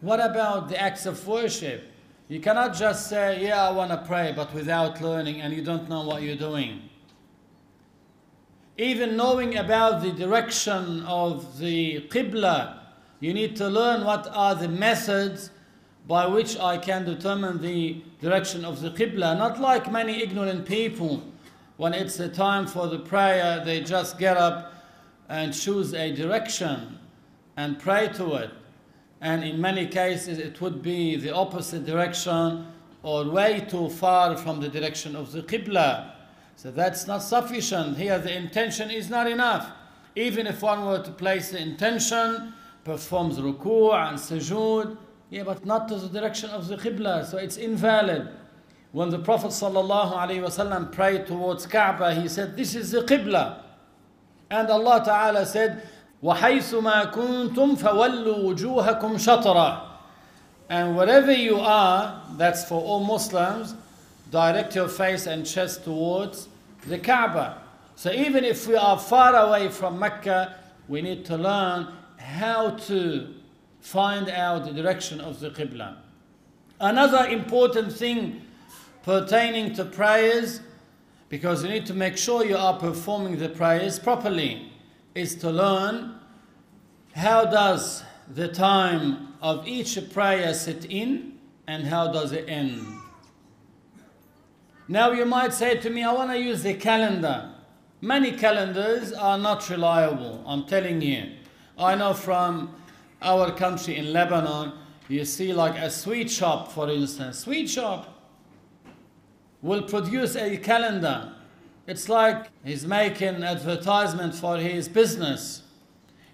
What 0.00 0.20
about 0.20 0.68
the 0.68 0.80
acts 0.80 1.06
of 1.06 1.26
worship? 1.26 1.90
You 2.28 2.40
cannot 2.40 2.74
just 2.74 3.08
say, 3.08 3.42
Yeah, 3.42 3.68
I 3.68 3.70
want 3.70 3.90
to 3.90 3.98
pray, 3.98 4.32
but 4.34 4.52
without 4.54 5.00
learning 5.00 5.40
and 5.40 5.52
you 5.52 5.62
don't 5.62 5.88
know 5.88 6.02
what 6.02 6.22
you're 6.22 6.36
doing. 6.36 6.82
Even 8.76 9.16
knowing 9.16 9.56
about 9.58 10.02
the 10.02 10.12
direction 10.12 11.02
of 11.04 11.58
the 11.58 12.02
Qibla, 12.08 12.78
you 13.18 13.34
need 13.34 13.56
to 13.56 13.68
learn 13.68 14.04
what 14.04 14.28
are 14.32 14.54
the 14.54 14.68
methods 14.68 15.50
by 16.08 16.26
which 16.26 16.58
I 16.58 16.78
can 16.78 17.04
determine 17.04 17.60
the 17.60 18.02
direction 18.20 18.64
of 18.64 18.80
the 18.80 18.90
Qibla. 18.90 19.36
Not 19.36 19.60
like 19.60 19.92
many 19.92 20.22
ignorant 20.22 20.66
people, 20.66 21.22
when 21.76 21.92
it's 21.92 22.16
the 22.16 22.30
time 22.30 22.66
for 22.66 22.88
the 22.88 22.98
prayer, 22.98 23.62
they 23.64 23.82
just 23.82 24.18
get 24.18 24.38
up 24.38 24.72
and 25.28 25.52
choose 25.52 25.92
a 25.92 26.10
direction 26.14 26.98
and 27.58 27.78
pray 27.78 28.08
to 28.14 28.34
it. 28.36 28.50
And 29.20 29.44
in 29.44 29.60
many 29.60 29.86
cases, 29.86 30.38
it 30.38 30.60
would 30.62 30.82
be 30.82 31.16
the 31.16 31.34
opposite 31.34 31.84
direction 31.84 32.66
or 33.02 33.28
way 33.28 33.66
too 33.68 33.90
far 33.90 34.36
from 34.36 34.60
the 34.60 34.68
direction 34.68 35.14
of 35.14 35.30
the 35.32 35.42
Qibla. 35.42 36.12
So 36.56 36.70
that's 36.70 37.06
not 37.06 37.18
sufficient. 37.18 37.98
Here, 37.98 38.18
the 38.18 38.34
intention 38.34 38.90
is 38.90 39.10
not 39.10 39.30
enough. 39.30 39.70
Even 40.16 40.46
if 40.46 40.62
one 40.62 40.86
were 40.86 41.02
to 41.02 41.10
place 41.10 41.50
the 41.50 41.60
intention, 41.60 42.54
performs 42.82 43.38
ruku' 43.38 43.94
and 43.94 44.18
sujood, 44.18 44.96
yeah, 45.29 45.43
but 45.43 45.65
not 45.65 45.87
to 45.87 45.95
the 45.95 46.07
direction 46.09 46.49
of 46.51 46.67
the 46.67 46.77
Qibla, 46.77 47.25
so 47.25 47.37
it's 47.37 47.57
invalid. 47.57 48.29
When 48.91 49.09
the 49.09 49.17
Prophet 49.17 49.47
ﷺ 49.47 50.91
prayed 50.91 51.25
towards 51.25 51.65
Kaaba, 51.65 52.13
he 52.13 52.27
said, 52.27 52.55
This 52.55 52.75
is 52.75 52.91
the 52.91 53.01
Qibla. 53.01 53.59
And 54.51 54.69
Allah 54.69 55.01
Ta'ala 55.03 55.45
said, 55.47 55.87
وَحَيْثُمَا 56.21 57.11
كُنْتُمْ 57.11 57.77
فَوَلُّوا 57.77 58.55
وُجُوهَكُمْ 58.55 59.01
شَطْرًا 59.01 59.81
And 60.69 60.95
wherever 60.95 61.33
you 61.33 61.57
are, 61.57 62.21
that's 62.37 62.65
for 62.65 62.79
all 62.79 63.03
Muslims, 63.03 63.73
direct 64.29 64.75
your 64.75 64.87
face 64.87 65.25
and 65.25 65.43
chest 65.43 65.83
towards 65.83 66.47
the 66.85 66.99
Kaaba. 66.99 67.63
So 67.95 68.11
even 68.11 68.43
if 68.43 68.67
we 68.67 68.75
are 68.75 68.99
far 68.99 69.35
away 69.35 69.69
from 69.69 69.97
Mecca, 69.97 70.55
we 70.87 71.01
need 71.01 71.25
to 71.25 71.37
learn 71.37 71.87
how 72.17 72.71
to 72.71 73.33
find 73.80 74.28
out 74.28 74.64
the 74.64 74.72
direction 74.72 75.20
of 75.20 75.40
the 75.40 75.50
Qibla. 75.50 75.96
Another 76.80 77.26
important 77.28 77.92
thing 77.92 78.42
pertaining 79.02 79.74
to 79.74 79.84
prayers, 79.84 80.60
because 81.28 81.64
you 81.64 81.70
need 81.70 81.86
to 81.86 81.94
make 81.94 82.16
sure 82.16 82.44
you 82.44 82.56
are 82.56 82.78
performing 82.78 83.38
the 83.38 83.48
prayers 83.48 83.98
properly, 83.98 84.72
is 85.14 85.34
to 85.36 85.50
learn 85.50 86.14
how 87.14 87.44
does 87.44 88.04
the 88.34 88.48
time 88.48 89.34
of 89.40 89.66
each 89.66 89.98
prayer 90.12 90.52
sit 90.54 90.84
in 90.84 91.38
and 91.66 91.84
how 91.86 92.12
does 92.12 92.32
it 92.32 92.48
end. 92.48 92.86
Now 94.86 95.12
you 95.12 95.24
might 95.24 95.52
say 95.52 95.76
to 95.78 95.90
me, 95.90 96.02
I 96.02 96.12
want 96.12 96.30
to 96.30 96.38
use 96.38 96.62
the 96.62 96.74
calendar. 96.74 97.50
Many 98.00 98.32
calendars 98.32 99.12
are 99.12 99.38
not 99.38 99.68
reliable, 99.68 100.42
I'm 100.46 100.64
telling 100.66 101.02
you. 101.02 101.32
I 101.78 101.94
know 101.94 102.14
from 102.14 102.74
our 103.20 103.50
country 103.52 103.96
in 103.96 104.12
Lebanon, 104.12 104.72
you 105.08 105.24
see 105.24 105.52
like 105.52 105.76
a 105.76 105.90
sweet 105.90 106.30
shop, 106.30 106.70
for 106.72 106.88
instance. 106.90 107.40
Sweet 107.40 107.68
shop 107.68 108.14
will 109.62 109.82
produce 109.82 110.36
a 110.36 110.56
calendar. 110.58 111.32
It's 111.86 112.08
like 112.08 112.50
he's 112.64 112.86
making 112.86 113.42
advertisement 113.42 114.34
for 114.34 114.58
his 114.58 114.88
business. 114.88 115.62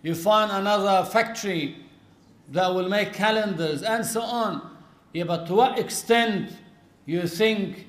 You 0.02 0.14
find 0.14 0.50
another 0.50 1.08
factory 1.08 1.76
that 2.50 2.74
will 2.74 2.88
make 2.88 3.12
calendars 3.12 3.82
and 3.82 4.04
so 4.04 4.20
on. 4.20 4.76
Yeah, 5.12 5.24
but 5.24 5.46
to 5.46 5.54
what 5.54 5.78
extent 5.78 6.50
you 7.06 7.26
think 7.26 7.86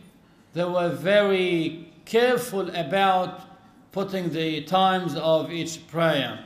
they 0.53 0.63
were 0.63 0.89
very 0.89 1.91
careful 2.05 2.69
about 2.75 3.41
putting 3.91 4.29
the 4.29 4.61
times 4.61 5.15
of 5.15 5.51
each 5.51 5.87
prayer? 5.87 6.45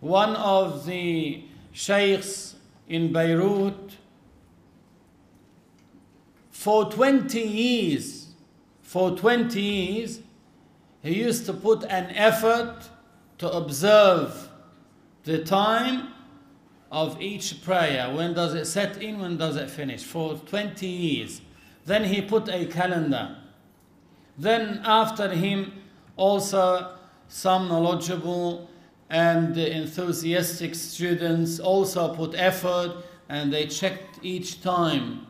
One 0.00 0.36
of 0.36 0.86
the 0.86 1.42
sheikhs 1.78 2.56
in 2.88 3.12
Beirut 3.12 3.98
for 6.50 6.90
20 6.90 7.40
years, 7.40 8.32
for 8.82 9.16
20 9.16 9.60
years, 9.60 10.20
he 11.04 11.14
used 11.14 11.46
to 11.46 11.52
put 11.52 11.84
an 11.84 12.06
effort 12.16 12.88
to 13.38 13.48
observe 13.48 14.48
the 15.22 15.44
time 15.44 16.08
of 16.90 17.22
each 17.22 17.62
prayer. 17.62 18.12
When 18.12 18.34
does 18.34 18.54
it 18.54 18.64
set 18.64 19.00
in? 19.00 19.20
When 19.20 19.36
does 19.36 19.54
it 19.54 19.70
finish? 19.70 20.02
For 20.02 20.34
20 20.34 20.84
years. 20.84 21.40
Then 21.86 22.02
he 22.02 22.22
put 22.22 22.48
a 22.48 22.66
calendar. 22.66 23.36
Then 24.36 24.80
after 24.84 25.28
him, 25.28 25.74
also 26.16 26.96
some 27.28 27.68
knowledgeable 27.68 28.68
and 29.10 29.54
the 29.54 29.70
enthusiastic 29.70 30.74
students 30.74 31.58
also 31.58 32.14
put 32.14 32.34
effort 32.34 33.04
and 33.28 33.52
they 33.52 33.66
checked 33.66 34.18
each 34.22 34.62
time 34.62 35.26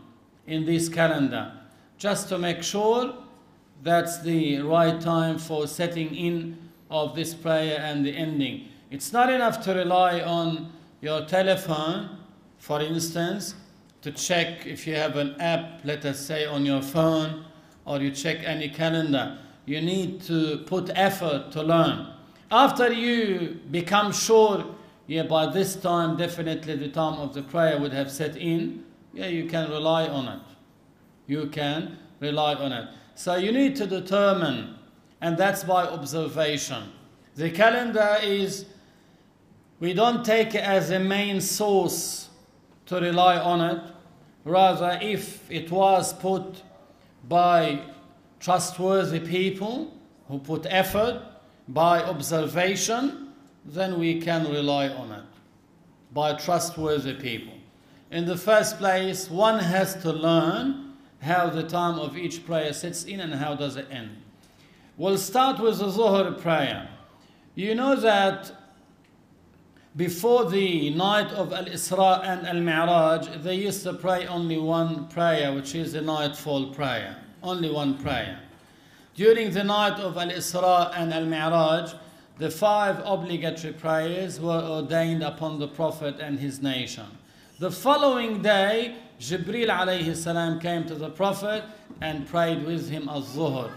in 0.47 0.65
this 0.65 0.89
calendar 0.89 1.53
just 1.99 2.29
to 2.29 2.39
make 2.39 2.63
sure 2.63 3.15
that's 3.83 4.21
the 4.23 4.61
right 4.61 5.01
time 5.01 5.39
for 5.39 5.67
setting 5.67 6.15
in 6.15 6.57
of 6.91 7.15
this 7.15 7.35
prayer 7.35 7.81
and 7.81 8.05
the 8.05 8.11
ending. 8.11 8.69
It's 8.91 9.13
not 9.13 9.31
enough 9.31 9.63
to 9.65 9.75
rely 9.75 10.21
on 10.21 10.73
your 11.01 11.25
telephone, 11.27 12.19
for 12.59 12.81
instance, 12.81 13.55
to 14.03 14.11
check 14.13 14.67
if 14.67 14.87
you 14.87 14.95
have 14.95 15.17
an 15.17 15.41
app, 15.41 15.81
let 15.85 16.05
us 16.05 16.19
say 16.19 16.47
on 16.47 16.65
your 16.65 16.83
phone, 16.83 17.45
or 17.85 18.01
you 18.01 18.11
check 18.11 18.39
any 18.43 18.69
calendar. 18.69 19.39
You 19.67 19.81
need 19.81 20.23
to 20.23 20.59
put 20.67 20.91
effort 20.95 21.53
to 21.53 21.63
learn. 21.63 22.09
After 22.51 22.91
you 22.91 23.61
become 23.71 24.13
sure, 24.13 24.65
yeah, 25.07 25.25
by 25.25 25.47
this 25.47 25.77
time, 25.77 26.17
definitely 26.17 26.77
the 26.77 26.89
time 26.89 27.19
of 27.21 27.35
the 27.35 27.43
prayer 27.43 27.79
would 27.79 27.93
have 27.93 28.11
set 28.11 28.37
in, 28.37 28.85
yeah, 29.13 29.27
you 29.27 29.47
can 29.47 29.71
rely 29.71 30.07
on 30.07 30.29
it. 30.29 30.43
You 31.27 31.47
can 31.47 31.99
rely 32.21 32.55
on 32.55 32.73
it. 32.73 32.89
So 33.15 33.37
you 33.37 33.53
need 33.53 33.77
to 33.77 33.87
determine, 33.87 34.77
and 35.21 35.37
that's 35.37 35.65
by 35.65 35.85
observation. 35.85 36.85
The 37.37 37.51
calendar 37.51 38.17
is, 38.23 38.65
we 39.81 39.93
don't 39.93 40.25
take 40.25 40.55
it 40.55 40.65
as 40.65 40.91
a 40.91 40.99
main 40.99 41.41
source 41.41 42.29
to 42.87 43.01
rely 43.01 43.39
on 43.39 43.61
it. 43.61 43.83
Rather, 44.45 44.99
if 45.03 45.51
it 45.51 45.71
was 45.71 46.15
put 46.15 46.63
by 47.29 47.83
trustworthy 48.41 49.21
people 49.21 49.93
who 50.29 50.39
put 50.39 50.67
effort, 50.71 51.23
by 51.69 52.03
observation, 52.03 53.33
then 53.65 53.99
we 53.99 54.21
can 54.21 54.51
rely 54.51 54.89
on 54.89 55.13
it 55.13 55.25
by 56.13 56.35
trustworthy 56.35 57.15
people. 57.15 57.53
In 58.11 58.25
the 58.25 58.37
first 58.37 58.79
place, 58.79 59.31
one 59.31 59.59
has 59.59 59.95
to 60.03 60.13
learn 60.13 60.97
how 61.21 61.51
the 61.51 61.63
time 61.63 61.99
of 61.99 62.17
each 62.17 62.47
prayer 62.47 62.73
sits 62.73 63.05
in 63.05 63.21
and 63.21 63.35
how 63.35 63.55
does 63.55 63.77
it 63.77 63.87
end. 63.91 64.11
We'll 64.97 65.19
start 65.19 65.61
with 65.61 65.79
the 65.79 65.87
Zuhr 65.87 66.41
prayer. 66.41 66.89
You 67.55 67.75
know 67.75 67.97
that 67.97 68.53
before 69.97 70.49
the 70.49 70.91
night 70.91 71.31
of 71.33 71.53
Al 71.53 71.67
Isra 71.67 72.25
and 72.25 72.47
Al 72.47 72.61
Mi'raj, 72.61 73.43
they 73.43 73.57
used 73.57 73.83
to 73.83 73.93
pray 73.93 74.27
only 74.27 74.57
one 74.57 75.09
prayer, 75.09 75.53
which 75.53 75.75
is 75.75 75.93
the 75.93 76.01
nightfall 76.01 76.71
prayer. 76.73 77.17
Only 77.43 77.71
one 77.71 77.99
prayer. 77.99 78.41
During 79.19 79.51
the 79.51 79.65
night 79.65 79.99
of 79.99 80.17
Al 80.17 80.29
Isra 80.29 80.93
and 80.95 81.13
Al 81.13 81.25
Mi'raj, 81.25 81.93
the 82.39 82.49
five 82.49 83.03
obligatory 83.05 83.73
prayers 83.73 84.39
were 84.39 84.63
ordained 84.63 85.25
upon 85.25 85.59
the 85.59 85.67
Prophet 85.67 86.21
and 86.21 86.39
his 86.39 86.63
nation. 86.63 87.07
The 87.59 87.73
following 87.73 88.43
day, 88.43 88.95
Jibril 89.19 89.71
alayhi 89.71 90.15
salam 90.15 90.61
came 90.61 90.85
to 90.87 90.95
the 90.95 91.11
Prophet 91.11 91.65
and 92.01 92.29
prayed 92.29 92.65
with 92.65 92.91
him 92.91 93.09
al 93.09 93.23
zuhr 93.23 93.73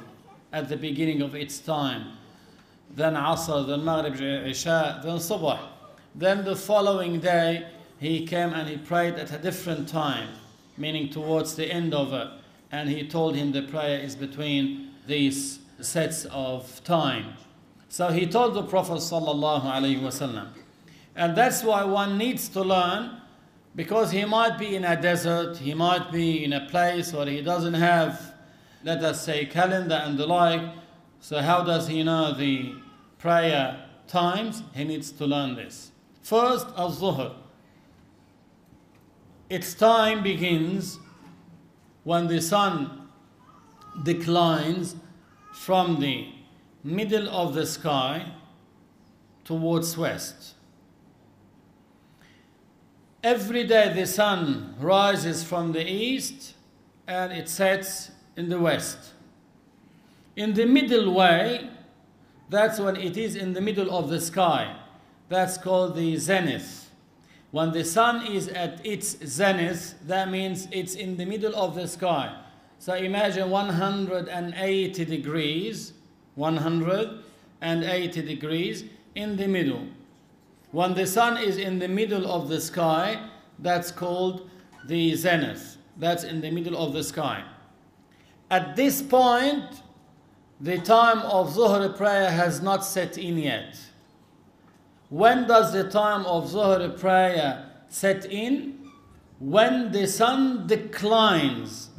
at 0.53 0.69
the 0.69 0.77
beginning 0.77 1.23
of 1.23 1.33
its 1.33 1.57
time. 1.57 2.17
Then 2.95 3.15
Asr, 3.15 3.65
then 3.65 3.83
Maghrib, 3.83 4.45
Isha, 4.45 5.01
then 5.03 5.17
Subh. 5.17 5.57
Then 6.13 6.45
the 6.45 6.55
following 6.55 7.19
day, 7.19 7.65
he 7.99 8.27
came 8.27 8.53
and 8.53 8.69
he 8.69 8.77
prayed 8.77 9.15
at 9.15 9.33
a 9.33 9.39
different 9.39 9.89
time, 9.89 10.29
meaning 10.77 11.09
towards 11.09 11.55
the 11.55 11.65
end 11.65 11.95
of 11.95 12.13
it. 12.13 12.27
And 12.71 12.87
he 12.87 13.07
told 13.07 13.35
him 13.35 13.51
the 13.51 13.63
prayer 13.63 13.99
is 13.99 14.15
between 14.15 14.90
these 15.11 15.59
sets 15.81 16.25
of 16.31 16.81
time. 16.85 17.33
So 17.89 18.07
he 18.07 18.25
told 18.25 18.53
the 18.53 18.63
Prophet 18.63 18.93
wasallam. 18.93 20.47
And 21.15 21.35
that's 21.35 21.63
why 21.63 21.83
one 21.83 22.17
needs 22.17 22.47
to 22.49 22.61
learn 22.61 23.21
because 23.75 24.11
he 24.11 24.23
might 24.23 24.57
be 24.57 24.75
in 24.75 24.85
a 24.85 24.99
desert, 25.01 25.57
he 25.57 25.73
might 25.73 26.11
be 26.11 26.45
in 26.45 26.53
a 26.53 26.65
place 26.69 27.11
where 27.11 27.25
he 27.25 27.41
doesn't 27.41 27.73
have, 27.73 28.33
let 28.83 29.03
us 29.03 29.25
say, 29.25 29.45
calendar 29.45 29.95
and 29.95 30.17
the 30.17 30.25
like. 30.25 30.61
So 31.19 31.41
how 31.41 31.63
does 31.63 31.87
he 31.89 32.03
know 32.03 32.33
the 32.33 32.73
prayer 33.19 33.85
times? 34.07 34.63
He 34.73 34.85
needs 34.85 35.11
to 35.11 35.25
learn 35.25 35.55
this. 35.55 35.91
First, 36.21 36.67
al-zuhr. 36.77 37.33
Its 39.49 39.73
time 39.73 40.23
begins 40.23 40.99
when 42.05 42.27
the 42.27 42.41
sun 42.41 43.00
declines 44.03 44.95
from 45.53 45.99
the 45.99 46.27
middle 46.83 47.29
of 47.29 47.53
the 47.53 47.65
sky 47.65 48.31
towards 49.43 49.97
west. 49.97 50.55
Every 53.23 53.65
day 53.65 53.93
the 53.93 54.07
sun 54.07 54.75
rises 54.79 55.43
from 55.43 55.73
the 55.73 55.87
east 55.87 56.55
and 57.07 57.31
it 57.31 57.47
sets 57.49 58.11
in 58.35 58.49
the 58.49 58.59
west. 58.59 58.97
In 60.35 60.53
the 60.53 60.65
middle 60.65 61.13
way, 61.13 61.69
that's 62.49 62.79
when 62.79 62.95
it 62.95 63.17
is 63.17 63.35
in 63.35 63.53
the 63.53 63.61
middle 63.61 63.91
of 63.91 64.09
the 64.09 64.19
sky. 64.19 64.75
That's 65.29 65.57
called 65.57 65.95
the 65.95 66.17
zenith. 66.17 66.89
When 67.51 67.71
the 67.71 67.83
sun 67.83 68.25
is 68.25 68.47
at 68.47 68.83
its 68.85 69.17
zenith, 69.25 69.95
that 70.07 70.31
means 70.31 70.67
it's 70.71 70.95
in 70.95 71.17
the 71.17 71.25
middle 71.25 71.55
of 71.55 71.75
the 71.75 71.87
sky. 71.87 72.33
So 72.81 72.95
imagine 72.95 73.51
180 73.51 75.05
degrees, 75.05 75.93
180 76.33 78.21
degrees 78.23 78.85
in 79.13 79.37
the 79.37 79.47
middle. 79.47 79.85
When 80.71 80.95
the 80.95 81.05
sun 81.05 81.37
is 81.37 81.57
in 81.57 81.77
the 81.77 81.87
middle 81.87 82.25
of 82.25 82.49
the 82.49 82.59
sky, 82.59 83.29
that's 83.59 83.91
called 83.91 84.49
the 84.87 85.13
zenith. 85.13 85.77
That's 85.97 86.23
in 86.23 86.41
the 86.41 86.49
middle 86.49 86.75
of 86.75 86.93
the 86.93 87.03
sky. 87.03 87.43
At 88.49 88.75
this 88.75 89.03
point, 89.03 89.83
the 90.59 90.79
time 90.79 91.19
of 91.19 91.53
Zuhr 91.53 91.95
prayer 91.95 92.31
has 92.31 92.63
not 92.63 92.83
set 92.83 93.15
in 93.15 93.37
yet. 93.37 93.77
When 95.09 95.45
does 95.45 95.71
the 95.71 95.87
time 95.87 96.25
of 96.25 96.49
Zuhr 96.49 96.99
prayer 96.99 97.63
set 97.89 98.25
in? 98.25 98.89
When 99.37 99.91
the 99.91 100.07
sun 100.07 100.65
declines 100.65 101.90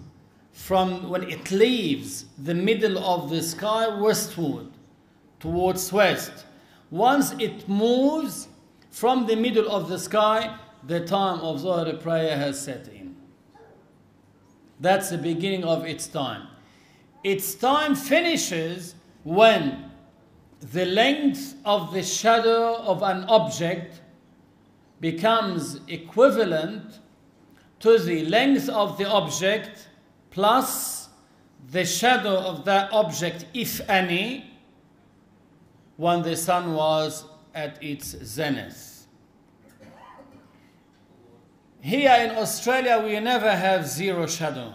from 0.52 1.08
when 1.08 1.28
it 1.28 1.50
leaves 1.50 2.26
the 2.38 2.54
middle 2.54 2.98
of 2.98 3.30
the 3.30 3.42
sky 3.42 3.88
westward 3.88 4.68
towards 5.40 5.92
west. 5.92 6.46
Once 6.90 7.32
it 7.38 7.68
moves 7.68 8.48
from 8.90 9.26
the 9.26 9.34
middle 9.34 9.68
of 9.70 9.88
the 9.88 9.98
sky, 9.98 10.56
the 10.86 11.00
time 11.00 11.40
of 11.40 11.60
Zuhr 11.60 12.00
prayer 12.00 12.36
has 12.36 12.60
set 12.60 12.86
in. 12.88 13.16
That's 14.78 15.10
the 15.10 15.18
beginning 15.18 15.64
of 15.64 15.86
its 15.86 16.06
time. 16.06 16.48
Its 17.24 17.54
time 17.54 17.94
finishes 17.94 18.94
when 19.22 19.90
the 20.72 20.84
length 20.84 21.56
of 21.64 21.92
the 21.92 22.02
shadow 22.02 22.76
of 22.76 23.02
an 23.02 23.24
object 23.24 24.00
becomes 25.00 25.80
equivalent 25.88 27.00
to 27.80 27.98
the 27.98 28.24
length 28.26 28.68
of 28.68 28.98
the 28.98 29.08
object 29.08 29.88
plus 30.32 31.08
the 31.70 31.84
shadow 31.84 32.36
of 32.36 32.64
that 32.64 32.92
object, 32.92 33.46
if 33.54 33.88
any, 33.88 34.50
when 35.96 36.22
the 36.22 36.36
sun 36.36 36.74
was 36.74 37.24
at 37.54 37.80
its 37.82 38.16
zenith. 38.24 39.06
Here 41.80 42.12
in 42.12 42.36
Australia, 42.36 43.02
we 43.04 43.18
never 43.20 43.54
have 43.54 43.86
zero 43.86 44.26
shadow. 44.26 44.74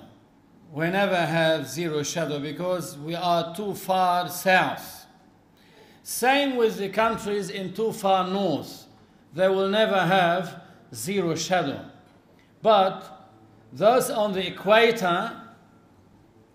We 0.72 0.90
never 0.90 1.16
have 1.16 1.68
zero 1.68 2.04
shadow 2.04 2.40
because 2.40 2.98
we 2.98 3.16
are 3.16 3.56
too 3.56 3.74
far 3.74 4.30
south. 4.30 5.06
Same 6.04 6.56
with 6.56 6.78
the 6.78 6.90
countries 6.90 7.50
in 7.50 7.74
too 7.74 7.94
far 7.94 8.28
north. 8.28 8.86
They 9.34 9.48
will 9.48 9.70
never 9.70 10.00
have 10.00 10.62
zero 10.94 11.36
shadow. 11.36 11.86
But 12.62 13.30
those 13.72 14.10
on 14.10 14.34
the 14.34 14.48
equator, 14.48 15.32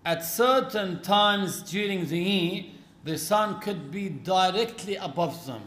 at 0.05 0.23
certain 0.23 1.01
times 1.01 1.61
during 1.61 2.05
the 2.05 2.19
year, 2.19 2.65
the 3.03 3.17
sun 3.17 3.59
could 3.59 3.91
be 3.91 4.09
directly 4.09 4.95
above 4.95 5.45
them. 5.45 5.61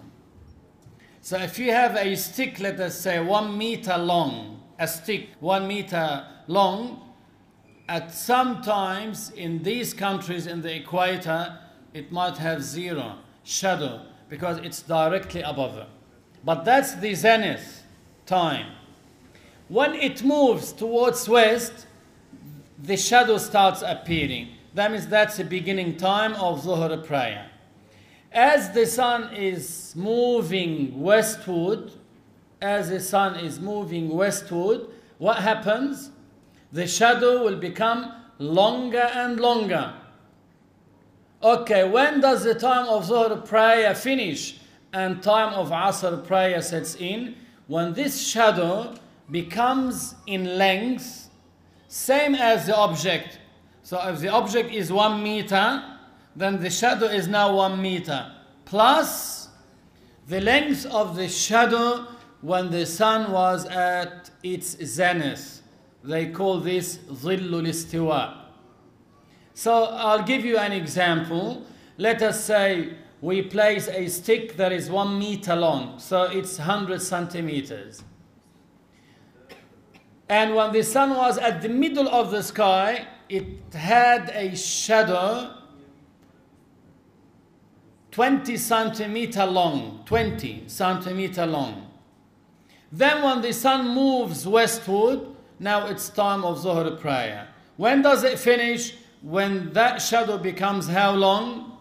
So 1.20 1.38
if 1.38 1.59
you 1.59 1.72
have 1.72 1.96
a 1.96 2.14
stick, 2.16 2.61
let 2.61 2.79
us 2.81 2.99
say 3.01 3.18
one 3.18 3.57
meter 3.59 3.96
long, 3.99 4.62
a 4.79 4.87
stick 4.87 5.31
one 5.40 5.66
meter 5.66 6.27
long, 6.46 7.03
at 7.88 8.12
some 8.12 8.62
times 8.62 9.31
in 9.31 9.62
these 9.62 9.94
countries 9.94 10.46
in 10.46 10.62
the 10.62 10.75
equator, 10.75 11.59
it 11.94 12.12
might 12.12 12.37
have 12.37 12.62
zero 12.62 13.18
shadow 13.44 14.03
because 14.29 14.59
it's 14.59 14.83
directly 14.83 15.42
above 15.42 15.77
them. 15.77 15.88
But 16.44 16.64
that's 16.64 16.94
the 16.94 17.14
zenith 17.14 17.85
time. 18.25 18.72
When 19.68 19.94
it 19.94 20.22
moves 20.22 20.72
towards 20.72 21.29
west, 21.29 21.87
the 22.78 22.96
shadow 22.96 23.38
starts 23.38 23.82
appearing. 23.82 24.48
That 24.74 24.92
means 24.92 25.06
that's 25.06 25.38
the 25.38 25.44
beginning 25.44 25.96
time 25.96 26.34
of 26.34 26.62
Zuhr 26.62 27.04
prayer. 27.04 27.50
As 28.32 28.70
the 28.72 28.86
sun 28.86 29.34
is 29.34 29.94
moving 29.96 31.00
westward, 31.00 31.92
as 32.60 32.90
the 32.90 33.00
sun 33.00 33.36
is 33.36 33.58
moving 33.58 34.10
westward, 34.10 34.88
what 35.18 35.38
happens? 35.38 36.10
The 36.72 36.86
shadow 36.86 37.44
will 37.44 37.56
become 37.56 38.12
longer 38.38 39.10
and 39.14 39.40
longer. 39.40 39.94
Okay, 41.42 41.88
when 41.88 42.20
does 42.20 42.44
the 42.44 42.54
time 42.54 42.88
of 42.88 43.06
Zuhr 43.06 43.46
prayer 43.46 43.94
finish 43.94 44.60
and 44.92 45.22
time 45.22 45.54
of 45.54 45.70
Asr 45.70 46.26
prayer 46.26 46.60
sets 46.60 46.96
in? 46.96 47.36
When 47.66 47.94
this 47.94 48.26
shadow 48.26 48.94
becomes 49.30 50.14
in 50.26 50.58
length 50.58 51.25
same 51.88 52.35
as 52.35 52.66
the 52.66 52.77
object. 52.77 53.38
So 53.83 54.01
if 54.09 54.20
the 54.20 54.29
object 54.29 54.72
is 54.72 54.92
one 54.92 55.22
meter, 55.22 55.83
then 56.35 56.61
the 56.61 56.70
shadow 56.70 57.07
is 57.07 57.29
now 57.29 57.55
one 57.55 57.81
meter. 57.81 58.33
Plus 58.64 59.49
the 60.29 60.40
length 60.40 60.87
of 60.87 61.16
the 61.16 61.29
shadow 61.29 62.07
when 62.40 62.70
the 62.70 62.85
sun 62.85 63.31
was 63.31 63.64
at 63.66 64.31
its 64.42 64.77
zenith. 64.85 65.62
They 66.03 66.27
call 66.27 66.61
this 66.61 66.99
Zillul 66.99 67.66
Istiwa. 67.66 68.37
So 69.55 69.85
I'll 69.85 70.22
give 70.22 70.44
you 70.44 70.59
an 70.59 70.72
example. 70.72 71.64
Let 71.96 72.22
us 72.22 72.44
say 72.44 72.94
we 73.20 73.42
place 73.42 73.88
a 73.88 74.09
stick 74.09 74.57
that 74.57 74.72
is 74.72 74.90
one 74.90 75.18
meter 75.18 75.57
long, 75.57 75.99
so 75.99 76.25
it's 76.25 76.59
100 76.59 77.01
centimeters. 77.01 78.03
And 80.28 80.54
when 80.54 80.72
the 80.72 80.82
sun 80.82 81.16
was 81.16 81.38
at 81.38 81.62
the 81.62 81.68
middle 81.68 82.08
of 82.08 82.30
the 82.30 82.42
sky, 82.42 83.06
it 83.28 83.72
had 83.72 84.30
a 84.34 84.56
shadow 84.56 85.52
20 88.10 88.56
centimeter 88.56 89.44
long, 89.44 90.02
20 90.06 90.64
centimeter 90.68 91.44
long. 91.44 91.90
Then 92.90 93.22
when 93.22 93.42
the 93.42 93.52
sun 93.52 93.94
moves 93.94 94.46
westward, 94.46 95.20
now 95.58 95.86
it's 95.86 96.08
time 96.08 96.44
of 96.44 96.58
Zuhr 96.58 96.98
prayer. 96.98 97.48
When 97.76 98.02
does 98.02 98.24
it 98.24 98.38
finish? 98.38 98.96
When 99.20 99.72
that 99.74 100.00
shadow 100.00 100.38
becomes 100.38 100.88
how 100.88 101.12
long? 101.12 101.78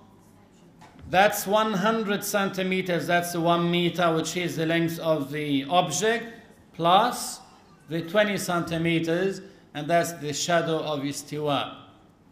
That's 1.10 1.47
100 1.47 2.23
centimeters, 2.23 3.08
that's 3.08 3.36
one 3.36 3.69
meter, 3.69 4.13
which 4.13 4.36
is 4.36 4.55
the 4.55 4.65
length 4.65 4.99
of 4.99 5.31
the 5.31 5.63
object, 5.69 6.25
plus 6.73 7.39
the 7.89 8.02
20 8.02 8.38
centimeters, 8.38 9.41
and 9.74 9.88
that's 9.88 10.13
the 10.13 10.34
shadow 10.34 10.80
of 10.80 11.02
istiwa, 11.02 11.76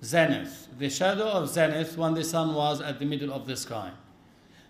zenith. 0.03 0.69
The 0.77 0.89
shadow 0.89 1.25
of 1.25 1.49
zenith 1.49 1.97
when 1.97 2.13
the 2.13 2.23
sun 2.23 2.53
was 2.53 2.81
at 2.81 2.99
the 2.99 3.05
middle 3.05 3.31
of 3.33 3.45
the 3.45 3.55
sky. 3.55 3.91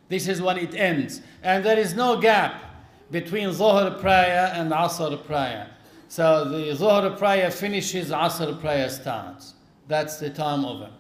This 0.10 0.28
is 0.28 0.41
when 0.41 0.58
it 0.58 0.76
ends. 0.76 1.22
And 1.41 1.63
there 1.63 1.80
is 1.80 1.96
no 1.96 2.19
gap 2.19 2.62
between 3.10 3.50
Zuhr 3.50 4.00
prayer 4.00 4.52
and 4.54 4.72
Asr 4.72 5.24
prayer. 5.26 5.69
So 6.08 6.50
the 6.50 6.76
Zuhr 6.76 7.17
prayer 7.17 7.50
finishes, 7.50 8.10
Asr 8.12 8.60
prayer 8.60 8.89
starts. 8.89 9.54
That's 9.88 10.17
the 10.17 10.30
time 10.30 10.65
it. 10.65 10.91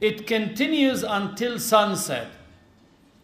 It 0.00 0.26
continues 0.26 1.02
until 1.02 1.58
sunset. 1.58 2.28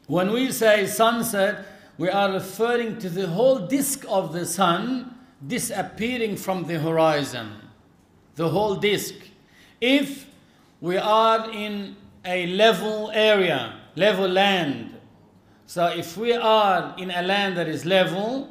When 0.07 0.33
we 0.33 0.53
say 0.53 0.87
sunset, 0.87 1.65
we 1.97 2.11
are 2.11 2.33
referring 2.33 2.99
to 2.99 3.09
the 3.09 3.29
whole 3.29 3.61
disk 3.61 4.05
of 4.09 4.33
the 4.33 4.45
sun 4.45 5.15
disappearing 5.47 6.37
from 6.37 6.65
the 6.65 6.79
horizon. 6.79 7.51
The 8.37 8.49
whole 8.49 8.77
disk. 8.77 9.15
If 9.81 10.27
we 10.81 10.97
are 10.97 11.51
in 11.51 11.97
a 12.25 12.47
level 12.47 13.11
area, 13.13 13.81
level 13.97 14.29
land, 14.29 14.95
So 15.67 15.87
if 15.87 16.17
we 16.17 16.33
are 16.33 16.95
in 16.99 17.11
a 17.11 17.23
land 17.23 17.57
that 17.57 17.69
is 17.69 17.87
level, 17.87 18.49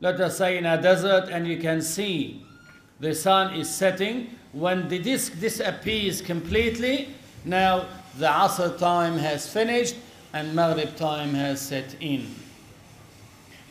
let 0.00 0.20
us 0.20 0.38
say 0.38 0.58
in 0.58 0.66
a 0.66 0.80
desert, 0.80 1.28
and 1.30 1.46
you 1.46 1.58
can 1.58 1.82
see 1.82 2.44
the 3.00 3.14
sun 3.14 3.54
is 3.54 3.72
setting, 3.72 4.38
when 4.52 4.88
the 4.88 4.98
disk 4.98 5.38
disappears 5.40 6.20
completely, 6.20 7.14
now 7.44 7.86
the 8.18 8.26
Asr 8.26 8.78
time 8.78 9.18
has 9.18 9.48
finished 9.48 9.96
and 10.32 10.54
Maghrib 10.54 10.96
time 10.96 11.34
has 11.34 11.60
set 11.60 11.94
in. 12.00 12.26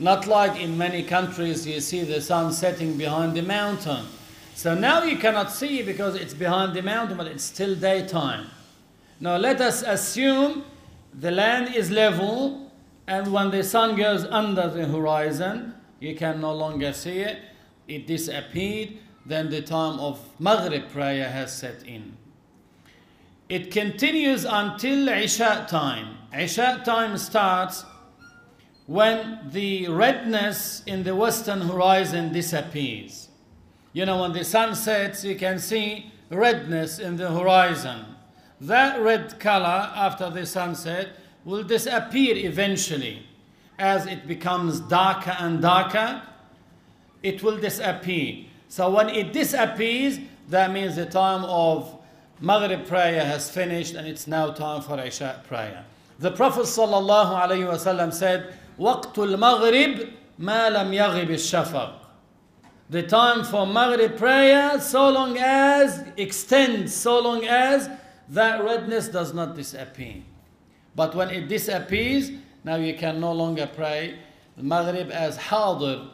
Not 0.02 0.26
like 0.26 0.60
in 0.60 0.80
many 0.80 1.04
countries 1.04 1.68
you 1.68 1.80
see 1.80 2.04
the 2.04 2.22
sun 2.22 2.52
setting 2.54 2.98
behind 2.98 3.38
the 3.38 3.44
mountain. 3.44 4.08
So 4.56 4.74
now 4.74 5.04
you 5.04 5.16
cannot 5.16 5.52
see 5.52 5.84
because 5.84 6.16
it's 6.16 6.34
behind 6.34 6.74
the 6.74 6.82
mountain, 6.82 7.18
but 7.18 7.28
it's 7.28 7.44
still 7.44 7.76
daytime. 7.76 8.48
Now 9.20 9.38
let 9.38 9.62
us 9.62 9.84
assume 9.84 10.64
the 11.14 11.30
land 11.30 11.76
is 11.76 11.92
level, 11.92 12.72
and 13.06 13.32
when 13.32 13.52
the 13.52 13.64
sun 13.64 13.96
goes 13.96 14.26
under 14.26 14.68
the 14.70 14.88
horizon, 14.88 15.76
you 16.00 16.16
can 16.16 16.42
no 16.42 16.52
longer 16.52 16.94
see 16.94 17.20
it. 17.20 17.38
It 17.88 18.08
disappeared. 18.08 18.98
Then 19.28 19.52
the 19.52 19.62
time 19.62 20.00
of 20.00 20.20
Maghrib 20.40 20.90
prayer 20.90 21.30
has 21.30 21.56
set 21.56 21.84
in. 21.84 22.18
It 23.50 23.70
continues 23.70 24.46
until 24.46 25.10
Isha 25.10 25.68
time. 25.70 26.18
Isha 26.36 26.82
time 26.84 27.20
starts 27.20 27.86
when 28.92 29.40
the 29.52 29.88
redness 29.88 30.84
in 30.86 31.04
the 31.04 31.16
western 31.16 31.62
horizon 31.62 32.34
disappears. 32.34 33.30
You 33.94 34.06
know, 34.06 34.22
when 34.22 34.34
the 34.34 34.44
sun 34.44 34.76
sets, 34.76 35.24
you 35.24 35.38
can 35.38 35.60
see 35.60 36.12
redness 36.30 37.00
in 37.00 37.16
the 37.16 37.32
horizon. 37.32 38.04
That 38.60 39.00
red 39.00 39.40
color 39.40 39.90
after 39.96 40.30
the 40.30 40.46
sunset 40.46 41.08
will 41.46 41.64
disappear 41.64 42.36
eventually. 42.36 43.26
As 43.80 44.08
it 44.08 44.28
becomes 44.28 44.82
darker 44.82 45.38
and 45.40 45.62
darker, 45.62 46.22
it 47.24 47.42
will 47.42 47.60
disappear. 47.60 48.44
So 48.68 48.90
when 48.90 49.08
it 49.08 49.32
disappears, 49.32 50.20
that 50.50 50.70
means 50.74 50.98
the 50.98 51.06
time 51.06 51.46
of 51.46 51.98
Maghrib 52.42 52.86
prayer 52.86 53.24
has 53.24 53.50
finished 53.50 53.94
and 53.94 54.06
it's 54.06 54.28
now 54.28 54.52
time 54.52 54.82
for 54.82 55.00
Isha 55.00 55.44
prayer. 55.48 55.86
The 56.20 56.32
Prophet 56.32 56.66
ﷺ 56.66 58.14
said, 58.14 58.54
Waqtul 58.82 59.38
Maghrib 59.38 60.10
ma 60.40 60.68
lam 60.68 60.92
yaghib 60.92 61.30
shafaq. 61.30 61.94
The 62.90 63.04
time 63.04 63.44
for 63.44 63.68
Maghrib 63.68 64.18
prayer, 64.18 64.80
so 64.80 65.12
long 65.12 65.38
as 65.38 66.04
extends, 66.18 66.92
so 66.92 67.20
long 67.20 67.46
as 67.46 67.88
that 68.30 68.64
redness 68.64 69.08
does 69.08 69.36
not 69.36 69.56
disappear. 69.56 70.24
But 70.96 71.14
when 71.14 71.30
it 71.30 71.48
disappears, 71.48 72.32
now 72.64 72.78
you 72.78 72.96
can 72.96 73.20
no 73.22 73.34
longer 73.34 73.70
pray 73.72 74.18
Maghrib 74.58 75.12
as 75.12 75.38
halal. 75.38 76.10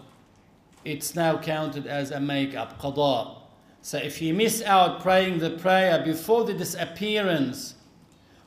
It's 0.84 1.16
now 1.16 1.38
counted 1.38 1.88
as 1.88 2.12
a 2.12 2.20
make-up 2.20 2.82
qada. 2.82 3.38
So 3.82 3.98
if 3.98 4.22
you 4.22 4.34
miss 4.34 4.62
out 4.62 5.00
praying 5.00 5.40
the 5.40 5.52
prayer 5.52 6.04
before 6.04 6.44
the 6.44 6.54
disappearance 6.54 7.76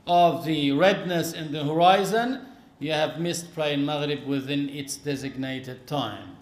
of 0.06 0.44
the 0.44 0.72
redness 0.72 1.32
in 1.32 1.52
the 1.52 1.64
horizon, 1.64 2.46
you 2.80 2.92
have 2.92 3.20
missed 3.20 3.54
praying 3.54 3.84
Maghrib 3.84 4.26
within 4.26 4.68
its 4.70 4.96
designated 4.96 5.86
time. 5.86 6.36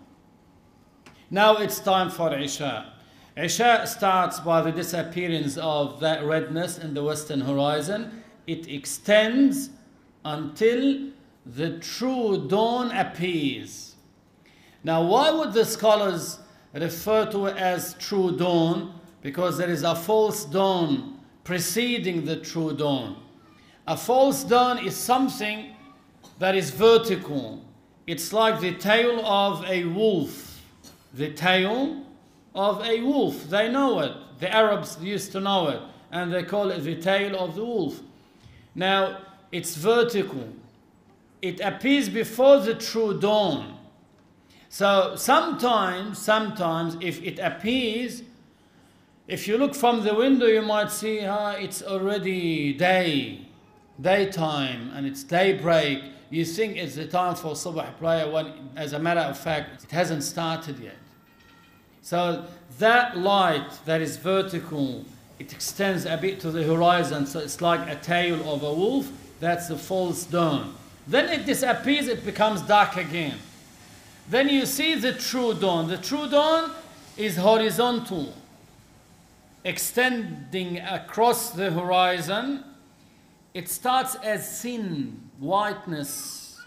Now 1.30 1.56
it's 1.56 1.80
time 1.80 2.10
for 2.10 2.34
Isha. 2.34 2.94
Isha 3.36 3.86
starts 3.86 4.40
by 4.40 4.62
the 4.62 4.72
disappearance 4.72 5.58
of 5.58 6.00
that 6.00 6.24
redness 6.24 6.78
in 6.78 6.94
the 6.94 7.02
western 7.02 7.40
horizon. 7.40 8.22
It 8.46 8.68
extends 8.68 9.70
until 10.24 11.10
the 11.44 11.78
true 11.78 12.46
dawn 12.48 12.92
appears. 12.92 13.96
Now, 14.84 15.02
why 15.02 15.30
would 15.30 15.52
the 15.52 15.64
scholars 15.64 16.38
refer 16.72 17.26
to 17.32 17.46
it 17.46 17.56
as 17.56 17.94
true 17.94 18.36
dawn? 18.36 19.00
Because 19.22 19.58
there 19.58 19.70
is 19.70 19.82
a 19.82 19.94
false 19.94 20.44
dawn 20.44 21.20
preceding 21.44 22.24
the 22.24 22.36
true 22.36 22.74
dawn. 22.74 23.16
A 23.86 23.96
false 23.96 24.44
dawn 24.44 24.84
is 24.84 24.96
something 24.96 25.74
that 26.38 26.54
is 26.54 26.70
vertical. 26.70 27.62
It's 28.06 28.32
like 28.32 28.60
the 28.60 28.74
tail 28.74 29.24
of 29.26 29.64
a 29.64 29.84
wolf. 29.84 30.62
The 31.14 31.30
tail 31.32 32.02
of 32.54 32.84
a 32.84 33.00
wolf. 33.00 33.48
They 33.48 33.70
know 33.70 34.00
it. 34.00 34.12
The 34.40 34.52
Arabs 34.54 34.98
used 35.00 35.32
to 35.32 35.40
know 35.40 35.68
it. 35.68 35.82
And 36.10 36.32
they 36.32 36.42
call 36.42 36.70
it 36.70 36.80
the 36.80 36.96
tail 36.96 37.36
of 37.38 37.54
the 37.54 37.64
wolf. 37.64 38.00
Now, 38.74 39.18
it's 39.52 39.76
vertical. 39.76 40.48
It 41.42 41.60
appears 41.60 42.08
before 42.08 42.60
the 42.60 42.74
true 42.74 43.18
dawn. 43.18 43.78
So 44.68 45.14
sometimes, 45.16 46.18
sometimes 46.18 46.96
if 47.00 47.22
it 47.22 47.38
appears, 47.38 48.22
if 49.26 49.46
you 49.46 49.58
look 49.58 49.74
from 49.74 50.04
the 50.04 50.14
window, 50.14 50.46
you 50.46 50.62
might 50.62 50.90
see 50.90 51.20
uh, 51.20 51.52
it's 51.52 51.82
already 51.82 52.72
day, 52.72 53.46
daytime, 54.00 54.90
and 54.94 55.06
it's 55.06 55.22
daybreak. 55.22 56.02
You 56.30 56.44
think 56.44 56.76
it's 56.76 56.94
the 56.94 57.06
time 57.06 57.34
for 57.34 57.52
subh 57.52 57.96
prayer 57.98 58.30
when, 58.30 58.70
as 58.76 58.92
a 58.92 58.98
matter 58.98 59.20
of 59.20 59.38
fact, 59.38 59.84
it 59.84 59.90
hasn't 59.90 60.22
started 60.22 60.78
yet. 60.78 60.96
So 62.02 62.44
that 62.78 63.16
light 63.16 63.70
that 63.86 64.00
is 64.00 64.16
vertical, 64.16 65.04
it 65.38 65.52
extends 65.52 66.04
a 66.04 66.16
bit 66.16 66.40
to 66.40 66.50
the 66.50 66.62
horizon, 66.64 67.26
so 67.26 67.38
it's 67.38 67.60
like 67.60 67.88
a 67.88 67.96
tail 67.96 68.40
of 68.52 68.62
a 68.62 68.72
wolf. 68.72 69.10
That's 69.40 69.68
the 69.68 69.78
false 69.78 70.24
dawn. 70.24 70.74
Then 71.06 71.28
it 71.28 71.46
disappears, 71.46 72.08
it 72.08 72.24
becomes 72.24 72.60
dark 72.62 72.96
again. 72.96 73.38
Then 74.28 74.50
you 74.50 74.66
see 74.66 74.94
the 74.94 75.14
true 75.14 75.54
dawn. 75.54 75.88
The 75.88 75.96
true 75.96 76.28
dawn 76.28 76.72
is 77.16 77.36
horizontal, 77.36 78.34
extending 79.64 80.78
across 80.80 81.50
the 81.50 81.70
horizon. 81.70 82.64
It 83.54 83.68
starts 83.70 84.16
as 84.16 84.60
thin 84.60 85.27
whiteness. 85.38 86.60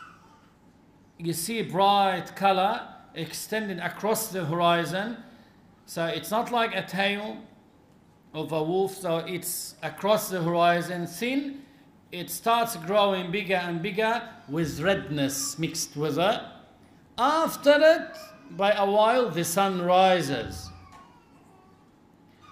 You 1.17 1.33
see 1.33 1.61
bright 1.61 2.35
color 2.35 2.87
extending 3.13 3.79
across 3.79 4.27
the 4.27 4.45
horizon. 4.45 5.17
So 5.85 6.05
it's 6.05 6.31
not 6.31 6.51
like 6.51 6.73
a 6.73 6.83
tail 6.83 7.37
of 8.33 8.51
a 8.51 8.63
wolf, 8.63 8.95
so 8.95 9.17
it's 9.17 9.75
across 9.83 10.29
the 10.29 10.41
horizon 10.41 11.05
thin. 11.05 11.63
It 12.11 12.29
starts 12.29 12.75
growing 12.77 13.31
bigger 13.31 13.55
and 13.55 13.81
bigger 13.81 14.27
with 14.47 14.79
redness 14.79 15.59
mixed 15.59 15.95
with 15.95 16.17
it 16.17 16.41
after 17.21 17.77
it, 17.79 18.17
by 18.51 18.71
a 18.71 18.89
while, 18.89 19.29
the 19.29 19.43
sun 19.43 19.81
rises. 19.81 20.69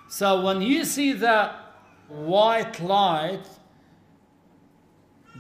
So 0.08 0.42
when 0.42 0.62
you 0.62 0.86
see 0.86 1.14
that 1.14 1.74
white 2.08 2.80
light 2.80 3.46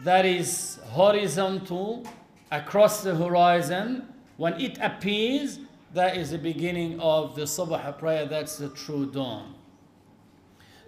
that 0.03 0.25
is 0.25 0.79
horizontal 0.87 2.07
across 2.51 3.03
the 3.03 3.15
horizon, 3.15 4.09
when 4.37 4.61
it 4.61 4.79
appears, 4.81 5.61
that 5.93 6.17
is 6.17 6.31
the 6.31 6.39
beginning 6.39 6.99
of 7.01 7.37
the 7.37 7.43
subh 7.43 7.99
prayer, 7.99 8.27
that's 8.27 8.59
the 8.59 8.69
true 8.71 9.11
dawn. 9.11 9.55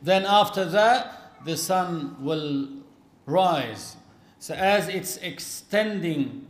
Then 0.03 0.25
after 0.27 0.64
that, 0.64 1.45
the 1.45 1.57
sun 1.57 2.16
will 2.21 2.69
rise. 3.25 3.97
So 4.38 4.55
as 4.55 4.88
it's 4.88 5.16
extending 5.19 6.47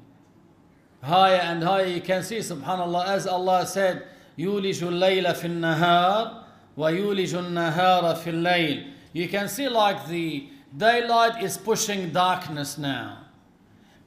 higher 1.06 1.40
and 1.40 1.62
higher. 1.62 1.86
You 1.86 2.00
can 2.00 2.22
see, 2.22 2.38
subhanAllah, 2.38 3.06
as 3.06 3.26
Allah 3.26 3.66
said, 3.66 4.02
يولج 4.38 4.82
الليل 4.84 5.34
في 5.34 5.46
النهار 5.46 6.44
ويولج 6.76 7.34
النهار 7.34 8.14
في 8.16 8.30
الليل. 8.30 8.92
You 9.12 9.28
can 9.28 9.48
see 9.48 9.68
like 9.68 10.08
the 10.08 10.48
daylight 10.76 11.42
is 11.42 11.56
pushing 11.56 12.10
darkness 12.10 12.78
now. 12.78 13.18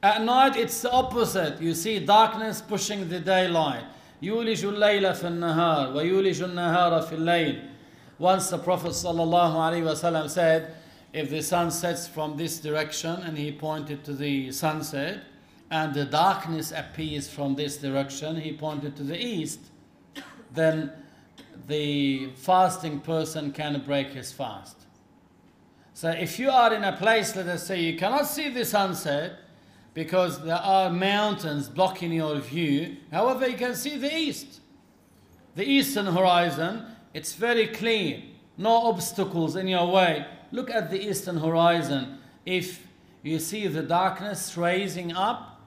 At 0.02 0.22
night 0.22 0.56
it's 0.56 0.82
the 0.82 0.90
opposite. 0.90 1.60
You 1.60 1.74
see 1.74 1.98
darkness 1.98 2.60
pushing 2.62 3.08
the 3.08 3.20
daylight. 3.20 3.84
يولج 4.22 4.64
الليل 4.64 5.14
في 5.14 5.28
النهار 5.28 5.96
ويولج 5.96 6.42
النهار 6.42 7.02
في 7.02 7.16
الليل. 7.16 7.68
Once 8.18 8.50
the 8.50 8.58
Prophet 8.58 8.90
ﷺ 8.90 10.28
said, 10.28 10.74
if 11.12 11.30
the 11.30 11.42
sun 11.42 11.70
sets 11.70 12.06
from 12.06 12.36
this 12.36 12.58
direction, 12.58 13.16
and 13.22 13.38
he 13.38 13.50
pointed 13.50 14.04
to 14.04 14.12
the 14.12 14.52
sunset, 14.52 15.22
and 15.70 15.94
the 15.94 16.04
darkness 16.04 16.70
appears 16.70 17.28
from 17.28 17.54
this 17.54 17.78
direction, 17.78 18.36
he 18.36 18.52
pointed 18.52 18.94
to 18.96 19.02
the 19.02 19.18
east, 19.18 19.60
then 20.52 20.92
the 21.66 22.28
fasting 22.36 23.00
person 23.00 23.52
can 23.52 23.80
break 23.86 24.08
his 24.08 24.32
fast. 24.32 24.76
So 25.95 26.09
if 26.09 26.39
you 26.39 26.49
are 26.49 26.73
in 26.73 26.83
a 26.83 26.91
place, 26.91 27.37
let 27.37 27.47
us 27.47 27.65
say, 27.65 27.79
you 27.79 27.97
cannot 27.97 28.27
see 28.27 28.49
the 28.49 28.65
sunset 28.65 29.39
because 29.93 30.43
there 30.43 30.57
are 30.57 30.89
mountains 30.89 31.69
blocking 31.69 32.11
your 32.11 32.35
view, 32.39 32.97
however, 33.13 33.47
you 33.47 33.55
can 33.55 33.75
see 33.75 33.97
the 33.97 34.13
east. 34.13 34.59
The 35.55 35.63
eastern 35.63 36.07
horizon, 36.07 36.83
it's 37.13 37.35
very 37.35 37.67
clear, 37.67 38.21
no 38.57 38.73
obstacles 38.89 39.55
in 39.55 39.69
your 39.69 39.89
way. 39.89 40.25
Look 40.51 40.69
at 40.69 40.91
the 40.91 41.01
eastern 41.01 41.37
horizon. 41.37 42.17
If 42.45 42.85
you 43.23 43.39
see 43.39 43.67
the 43.67 43.81
darkness 43.81 44.57
raising 44.57 45.13
up, 45.13 45.61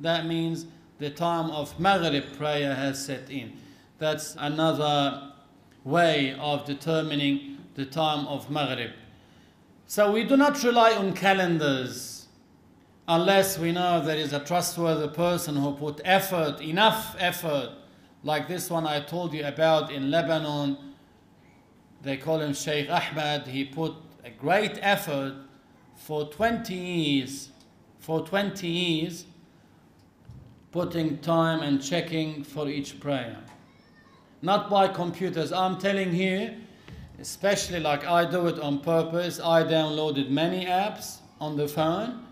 that 0.00 0.24
means 0.24 0.64
the 0.98 1.10
time 1.10 1.50
of 1.50 1.78
Maghrib 1.78 2.34
prayer 2.38 2.74
has 2.74 3.04
set 3.04 3.28
in. 3.28 3.52
That's 3.98 4.36
another 4.38 5.32
way 5.84 6.34
of 6.40 6.64
determining 6.64 7.58
the 7.74 7.84
time 7.84 8.26
of 8.26 8.50
Maghrib. 8.50 8.92
So 9.88 10.10
we 10.10 10.24
do 10.24 10.36
not 10.36 10.60
rely 10.64 10.94
on 10.94 11.12
calendars 11.12 12.26
unless 13.06 13.56
we 13.56 13.70
know 13.70 14.04
there 14.04 14.16
is 14.16 14.32
a 14.32 14.40
trustworthy 14.40 15.06
person 15.06 15.54
who 15.54 15.74
put 15.74 16.00
effort, 16.04 16.60
enough 16.60 17.14
effort, 17.20 17.70
like 18.24 18.48
this 18.48 18.68
one 18.68 18.84
I 18.84 19.00
told 19.00 19.32
you 19.32 19.46
about 19.46 19.92
in 19.92 20.10
Lebanon. 20.10 20.76
They 22.02 22.16
call 22.16 22.40
him 22.40 22.52
Sheikh 22.52 22.90
Ahmed. 22.90 23.46
He 23.46 23.64
put 23.64 23.94
a 24.24 24.30
great 24.30 24.76
effort 24.82 25.34
for 25.94 26.24
20 26.24 26.74
years, 26.74 27.50
for 28.00 28.26
20 28.26 28.66
years, 28.66 29.24
putting 30.72 31.18
time 31.18 31.60
and 31.60 31.80
checking 31.80 32.42
for 32.42 32.68
each 32.68 32.98
prayer. 32.98 33.38
Not 34.42 34.68
by 34.68 34.88
computers. 34.88 35.52
I'm 35.52 35.78
telling 35.78 36.12
you, 36.12 36.56
especially 37.20 37.80
like 37.80 38.06
I 38.06 38.24
do 38.30 38.46
it 38.46 38.58
on 38.60 38.80
purpose, 38.80 39.40
I 39.40 39.62
downloaded 39.62 40.30
many 40.30 40.66
apps 40.66 41.18
on 41.40 41.56
the 41.56 41.68
phone, 41.68 42.26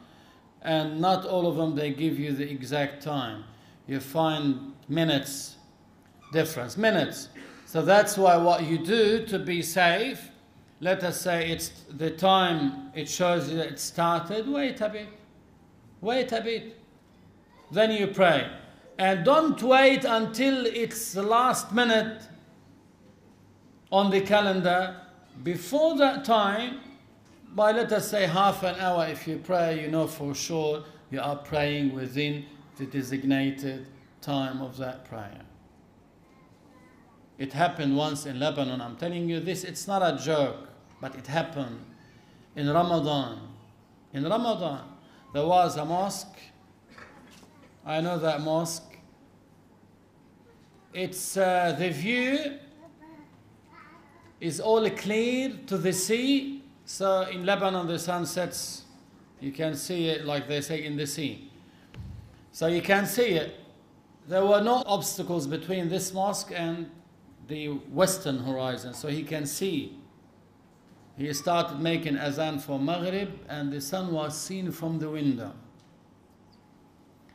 and 0.63 1.01
not 1.01 1.25
all 1.27 1.47
of 1.47 1.57
them 1.57 1.75
they 1.75 1.91
give 1.91 2.19
you 2.19 2.33
the 2.33 2.51
exact 2.51 3.03
time. 3.03 3.45
You 3.87 4.01
find 4.01 4.73
minutes 4.89 5.57
difference, 6.35 6.77
minutes. 6.77 7.29
So 7.65 7.81
that's 7.81 8.19
why 8.19 8.37
what 8.37 8.65
you 8.65 8.77
do 8.77 9.25
to 9.27 9.39
be 9.39 9.63
safe, 9.63 10.31
let 10.81 11.03
us 11.05 11.21
say 11.21 11.51
it's 11.51 11.69
the 11.89 12.11
time 12.11 12.91
it 12.95 13.09
shows 13.09 13.49
you 13.49 13.57
that 13.57 13.69
it 13.69 13.79
started, 13.79 14.49
wait 14.49 14.81
a 14.81 14.89
bit. 14.89 15.09
Wait 16.01 16.33
a 16.33 16.41
bit. 16.41 16.79
Then 17.71 17.93
you 17.93 18.09
pray. 18.09 18.51
And 18.99 19.25
don't 19.25 19.63
wait 19.63 20.05
until 20.05 20.67
it's 20.67 21.13
the 21.13 21.23
last 21.23 21.73
minute 21.73 22.23
on 23.95 24.11
the 24.11 24.21
calendar. 24.21 24.97
Before 25.45 25.97
that 25.99 26.25
time, 26.25 26.81
by 27.55 27.71
let 27.71 27.93
us 27.93 28.11
say 28.11 28.27
half 28.27 28.65
an 28.65 28.75
hour, 28.81 29.07
if 29.07 29.29
you 29.29 29.39
pray, 29.39 29.81
you 29.81 29.89
know 29.89 30.09
for 30.09 30.35
sure 30.35 30.83
you 31.13 31.21
are 31.21 31.37
praying 31.37 31.95
within 31.95 32.45
the 32.77 32.87
designated 32.87 33.87
time 34.21 34.61
of 34.61 34.77
that 34.79 35.05
prayer. 35.05 35.43
It 37.39 37.53
happened 37.53 37.97
once 37.97 38.27
in 38.27 38.41
Lebanon. 38.41 38.81
I'm 38.81 38.97
telling 38.97 39.29
you 39.29 39.39
this, 39.39 39.63
it's 39.63 39.87
not 39.87 40.03
a 40.03 40.21
joke, 40.21 40.69
but 41.01 41.15
it 41.15 41.29
happened 41.29 41.79
in 42.57 42.69
Ramadan. 42.69 43.39
In 44.13 44.25
Ramadan, 44.25 44.83
there 45.33 45.47
was 45.47 45.77
a 45.77 45.85
mosque. 45.85 46.39
I 47.87 48.01
know 48.01 48.19
that 48.19 48.41
mosque. 48.41 48.97
It's 50.93 51.37
uh, 51.37 51.77
the 51.79 51.91
view 51.91 52.59
is 54.45 54.61
all 54.61 54.89
clear 54.91 55.55
to 55.67 55.79
the 55.79 55.93
sea. 55.93 56.63
So 56.85 57.23
in 57.23 57.47
Lebanon, 57.47 57.87
the 57.87 57.99
sun 57.99 58.27
sets. 58.27 58.83
You 59.41 59.53
can 59.53 59.75
see 59.75 60.09
it, 60.09 60.27
like 60.27 60.49
they 60.49 60.61
say, 60.61 60.85
in 60.85 60.97
the 60.97 61.07
sea. 61.07 61.51
So 62.53 62.67
you 62.67 62.83
can 62.83 63.07
see 63.07 63.31
it. 63.43 63.59
There 64.29 64.45
were 64.45 64.61
no 64.61 64.83
obstacles 64.87 65.47
between 65.47 65.89
this 65.89 66.13
mosque 66.13 66.53
and 66.55 66.91
the 67.49 67.69
western 67.69 68.39
horizon 68.39 68.93
so 68.95 69.09
he 69.09 69.23
can 69.23 69.47
see. 69.47 69.99
He 71.17 71.33
started 71.33 71.81
making 71.81 72.17
azan 72.17 72.59
for 72.59 72.79
Maghrib 72.79 73.31
and 73.49 73.73
the 73.73 73.81
sun 73.81 74.13
was 74.13 74.39
seen 74.39 74.73
from 74.73 74.99
the 74.99 75.09
window. 75.09 75.53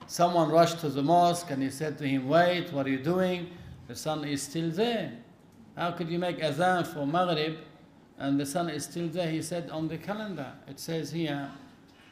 Someone 0.08 0.50
rushed 0.50 0.80
to 0.80 0.90
the 0.90 1.04
mosque 1.04 1.50
and 1.50 1.62
he 1.62 1.70
said 1.70 1.98
to 2.00 2.08
him, 2.08 2.28
Wait, 2.28 2.72
what 2.72 2.86
are 2.86 2.90
you 2.90 3.04
doing? 3.04 3.50
The 3.88 3.96
sun 3.96 4.26
is 4.26 4.42
still 4.42 4.70
there. 4.70 5.14
How 5.80 5.92
could 5.92 6.10
you 6.10 6.20
make 6.20 6.44
azan 6.44 6.84
for 6.84 7.08
Maghrib 7.08 7.58
and 8.18 8.38
the 8.38 8.46
sun 8.46 8.70
is 8.70 8.84
still 8.84 9.08
there? 9.08 9.32
He 9.32 9.42
said, 9.42 9.70
On 9.70 9.88
the 9.88 9.98
calendar, 9.98 10.52
it 10.68 10.78
says 10.78 11.10
here, 11.10 11.50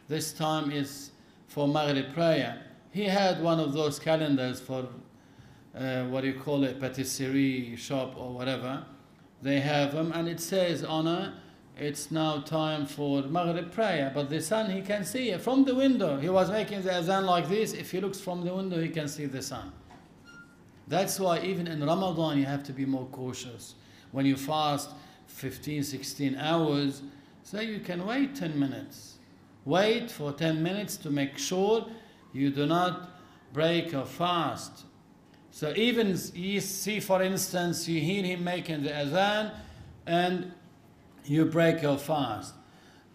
this 0.08 0.32
time 0.32 0.72
is 0.72 1.12
for 1.50 1.68
Maghrib 1.68 2.14
prayer. 2.14 2.62
He 2.92 3.04
had 3.04 3.44
one 3.44 3.60
of 3.60 3.74
those 3.74 4.00
calendars 4.00 4.62
for 4.62 4.88
uh, 5.78 6.06
what 6.06 6.22
do 6.22 6.28
you 6.28 6.40
call 6.40 6.64
it, 6.64 6.80
patisserie 6.80 7.76
shop 7.76 8.14
or 8.18 8.32
whatever. 8.32 8.86
They 9.42 9.60
have 9.60 9.94
them, 9.94 10.14
and 10.14 10.30
it 10.30 10.40
says 10.40 10.86
on 10.86 11.06
it, 11.06 11.34
it's 11.78 12.10
now 12.10 12.40
time 12.40 12.86
for 12.86 13.24
Maghrib 13.24 13.70
prayer. 13.74 14.14
But 14.16 14.30
the 14.30 14.42
sun, 14.42 14.72
he 14.72 14.82
can 14.82 15.04
see 15.04 15.32
it 15.32 15.42
from 15.42 15.66
the 15.66 15.76
window. 15.76 16.18
He 16.18 16.30
was 16.30 16.50
making 16.50 16.84
the 16.84 16.96
azan 16.96 17.26
like 17.26 17.50
this. 17.50 17.74
If 17.74 17.92
he 17.92 18.00
looks 18.00 18.22
from 18.22 18.46
the 18.46 18.56
window, 18.56 18.80
he 18.80 18.88
can 18.88 19.10
see 19.10 19.26
the 19.26 19.42
sun. 19.42 19.74
That's 20.88 21.20
why 21.20 21.40
even 21.40 21.68
in 21.68 21.84
Ramadan, 21.84 22.38
you 22.38 22.46
have 22.46 22.64
to 22.66 22.74
be 22.74 22.86
more 22.86 23.06
cautious. 23.08 23.76
When 24.12 24.26
you 24.26 24.38
fast 24.38 24.90
15, 25.28 25.84
16 25.84 26.36
hours, 26.36 27.02
so 27.44 27.60
you 27.60 27.80
can 27.80 28.06
wait 28.06 28.36
10 28.36 28.58
minutes. 28.60 29.18
Wait 29.66 30.10
for 30.10 30.32
10 30.32 30.64
minutes 30.64 30.98
to 30.98 31.10
make 31.10 31.38
sure 31.38 31.86
you 32.34 32.50
do 32.50 32.66
not 32.66 33.10
break 33.54 33.94
a 33.94 34.06
fast 34.06 34.86
so 35.58 35.74
even 35.76 36.16
you 36.36 36.62
see, 36.62 37.00
for 37.00 37.24
instance, 37.24 37.88
you 37.88 38.00
hear 38.00 38.24
him 38.24 38.44
making 38.44 38.84
the 38.84 38.92
adhan 38.92 39.56
and 40.06 40.52
you 41.26 41.46
break 41.46 41.82
your 41.82 41.98
fast. 41.98 42.54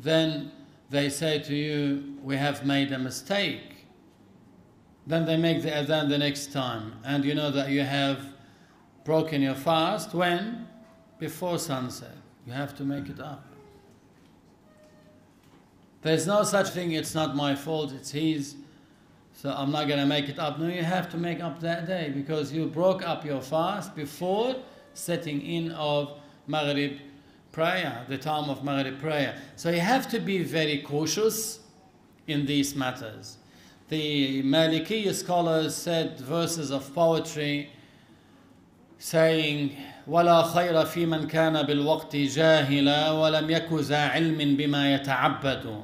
Then 0.01 0.51
they 0.91 1.09
say 1.09 1.39
to 1.39 1.55
you, 1.55 2.19
we 2.21 2.37
have 2.37 2.67
made 2.67 2.91
a 2.91 2.99
mistake. 2.99 3.72
Then 5.07 5.27
they 5.27 5.37
make 5.37 5.63
the 5.63 5.71
adhan 5.71 6.09
the 6.09 6.19
next 6.19 6.53
time. 6.53 6.95
And 7.05 7.25
you 7.25 7.35
know 7.35 7.51
that 7.51 7.71
you 7.71 7.83
have 7.83 8.25
broken 9.05 9.43
your 9.43 9.55
fast 9.55 10.15
when? 10.15 10.69
Before 11.19 11.59
sunset. 11.59 12.17
You 12.47 12.53
have 12.53 12.77
to 12.77 12.85
make 12.85 13.09
it 13.09 13.21
up. 13.21 13.45
There's 16.03 16.27
no 16.27 16.43
such 16.43 16.71
thing, 16.71 16.93
it's 16.93 17.15
not 17.15 17.37
my 17.37 17.55
fault, 17.55 17.93
it's 17.93 18.11
his. 18.11 18.57
So 19.35 19.51
I'm 19.51 19.71
not 19.71 19.87
going 19.87 20.01
to 20.01 20.07
make 20.07 20.29
it 20.29 20.39
up. 20.39 20.59
No, 20.59 20.67
you 20.67 20.83
have 20.83 21.09
to 21.11 21.17
make 21.17 21.41
up 21.41 21.61
that 21.61 21.87
day 21.87 22.11
because 22.15 22.53
you 22.53 22.67
broke 22.67 23.03
up 23.03 23.25
your 23.25 23.41
fast 23.41 23.95
before 23.95 24.57
setting 24.95 25.41
in 25.41 25.71
of 25.73 26.19
Maghrib 26.47 26.99
prayer, 27.51 28.05
the 28.09 28.19
time 28.19 28.51
of 28.51 28.65
Maghrib 28.65 29.01
prayer. 29.01 29.37
So 29.57 29.71
you 29.71 29.81
have 29.81 30.09
to 30.11 30.21
be 30.21 30.43
very 30.43 30.83
cautious 30.83 31.61
in 32.27 32.47
these 32.47 32.75
matters. 32.75 33.39
The 33.92 34.44
Maliki 34.44 35.14
scholars 35.14 35.76
said 35.76 36.20
verses 36.20 36.72
of 36.72 36.94
poetry 36.94 37.70
saying 38.98 39.78
ولا 40.08 40.44
خير 40.44 40.86
في 40.86 41.06
من 41.06 41.28
كان 41.28 41.66
بالوقت 41.66 42.16
جاهلا 42.16 43.12
ولم 43.12 43.50
يك 43.50 43.74
ذا 43.74 44.08
علم 44.08 44.56
بما 44.58 44.96
يتعبد 44.96 45.84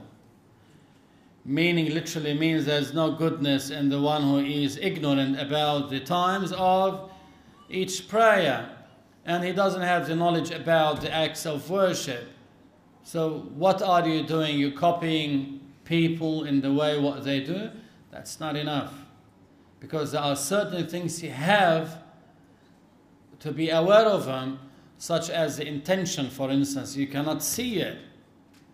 meaning 1.45 1.93
literally 1.93 2.33
means 2.33 2.65
there's 2.65 2.93
no 2.93 3.11
goodness 3.11 3.69
in 3.69 3.89
the 3.89 3.99
one 3.99 4.23
who 4.23 4.39
is 4.39 4.77
ignorant 4.77 5.39
about 5.39 5.89
the 5.89 5.99
times 5.99 6.53
of 6.53 7.11
each 7.69 8.07
prayer 8.07 8.69
and 9.25 9.43
he 9.43 9.51
doesn't 9.51 9.81
have 9.81 10.07
the 10.07 10.15
knowledge 10.15 10.51
about 10.51 11.01
the 11.01 11.11
acts 11.13 11.45
of 11.45 11.69
worship. 11.69 12.29
So, 13.03 13.49
what 13.55 13.81
are 13.81 14.07
you 14.07 14.23
doing? 14.23 14.57
You're 14.57 14.71
copying 14.71 15.61
people 15.85 16.45
in 16.45 16.61
the 16.61 16.71
way 16.71 16.99
what 16.99 17.23
they 17.23 17.41
do? 17.41 17.69
That's 18.10 18.40
not 18.40 18.56
enough. 18.56 18.94
Because 19.80 20.12
there 20.12 20.22
are 20.22 20.36
certain 20.36 20.86
things 20.88 21.22
you 21.22 21.30
have 21.30 22.02
to 23.40 23.52
be 23.52 23.70
aware 23.70 24.06
of 24.06 24.26
them, 24.26 24.58
such 24.98 25.30
as 25.30 25.58
the 25.58 25.66
intention, 25.66 26.28
for 26.30 26.50
instance. 26.50 26.96
You 26.96 27.06
cannot 27.06 27.42
see 27.42 27.80
it 27.80 27.98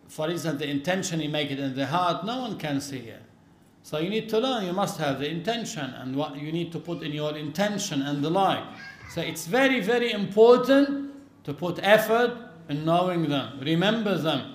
for 0.08 0.30
instance, 0.30 0.60
the 0.60 0.68
intention 0.68 1.20
you 1.20 1.28
make 1.28 1.50
it 1.50 1.58
in 1.58 1.74
the 1.74 1.86
heart, 1.86 2.24
no 2.24 2.40
one 2.40 2.58
can 2.58 2.80
see 2.80 2.98
it. 2.98 3.22
So 3.82 3.98
you 3.98 4.08
need 4.08 4.28
to 4.30 4.38
learn, 4.38 4.64
you 4.64 4.72
must 4.72 4.98
have 4.98 5.18
the 5.18 5.28
intention 5.28 5.84
and 5.84 6.16
what 6.16 6.36
you 6.36 6.52
need 6.52 6.72
to 6.72 6.78
put 6.78 7.02
in 7.02 7.12
your 7.12 7.36
intention 7.36 8.00
and 8.02 8.22
the 8.22 8.30
like. 8.30 8.64
So 9.10 9.20
it's 9.20 9.46
very, 9.46 9.80
very 9.80 10.12
important 10.12 11.12
to 11.44 11.52
put 11.52 11.78
effort 11.82 12.36
in 12.68 12.84
knowing 12.84 13.28
them, 13.28 13.60
remember 13.60 14.16
them. 14.16 14.54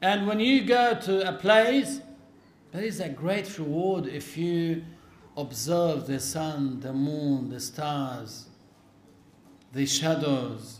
And 0.00 0.26
when 0.26 0.38
you 0.38 0.64
go 0.64 0.94
to 0.94 1.28
a 1.28 1.32
place, 1.32 2.00
there 2.71 2.83
is 2.83 2.99
a 2.99 3.09
great 3.09 3.57
reward 3.57 4.07
if 4.07 4.37
you 4.37 4.83
observe 5.37 6.07
the 6.07 6.19
sun, 6.19 6.79
the 6.79 6.93
moon, 6.93 7.49
the 7.49 7.59
stars, 7.59 8.47
the 9.71 9.85
shadows, 9.85 10.79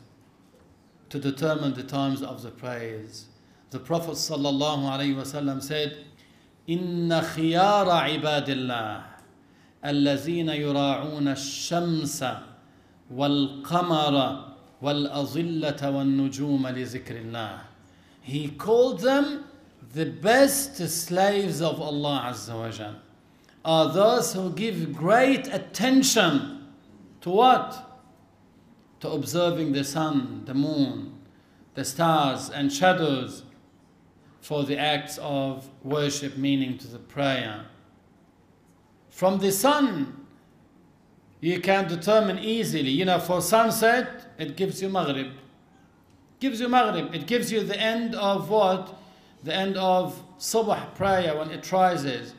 to 1.10 1.20
determine 1.20 1.74
the 1.74 1.84
times 1.84 2.22
of 2.24 2.42
the 2.42 2.50
prayers. 2.50 3.26
The 3.70 3.80
Prophet 3.80 4.14
ﷺ 4.14 5.62
said, 5.62 5.98
إن 6.68 7.10
خيار 7.10 7.90
عباد 7.90 8.50
الله 8.50 9.04
الذين 9.86 10.50
يراعون 10.50 11.28
الشمس 11.28 12.24
والقمر 13.14 14.46
والأظلة 14.82 15.90
والنجوم 15.90 16.68
لذكر 16.68 17.22
الله. 17.22 17.60
He 18.22 18.50
called 18.50 19.02
them 19.02 19.44
the 19.93 20.07
best 20.07 20.77
slaves 20.77 21.63
of 21.63 21.81
Allah 21.81 22.31
Azza 22.33 22.59
wa 22.59 22.71
Jal 22.71 22.97
are 23.65 23.93
those 23.93 24.33
who 24.33 24.51
give 24.53 24.95
great 24.95 25.47
attention 25.49 26.69
to 27.21 27.31
what? 27.31 27.85
To 29.01 29.11
observing 29.11 29.73
the 29.73 29.85
sun, 29.85 30.43
the 30.45 30.55
moon, 30.55 31.19
the 31.75 31.85
stars 31.85 32.51
and 32.51 32.73
shadows 32.73 33.45
for 34.41 34.65
the 34.65 34.79
acts 34.79 35.19
of 35.19 35.69
worship, 35.83 36.37
meaning 36.37 36.79
to 36.79 36.87
the 36.89 36.99
prayer. 36.99 37.67
From 39.11 39.39
the 39.39 39.53
sun, 39.53 40.27
you 41.41 41.61
can 41.61 41.89
determine 41.89 42.39
easily. 42.39 42.91
You 42.91 43.05
know, 43.05 43.19
for 43.19 43.41
sunset, 43.41 44.33
it 44.39 44.57
gives 44.57 44.81
you 44.81 44.89
Maghrib. 44.89 45.33
Gives 46.41 46.61
you 46.61 46.69
Maghrib. 46.69 47.15
It 47.15 47.27
gives 47.27 47.53
you 47.53 47.63
the 47.65 47.79
end 47.79 48.15
of 48.15 48.49
what? 48.49 48.99
The 49.43 49.55
end 49.55 49.77
of 49.77 50.23
Subh 50.39 50.95
prayer 50.95 51.37
when 51.37 51.51
it 51.51 51.71
rises. 51.71 52.35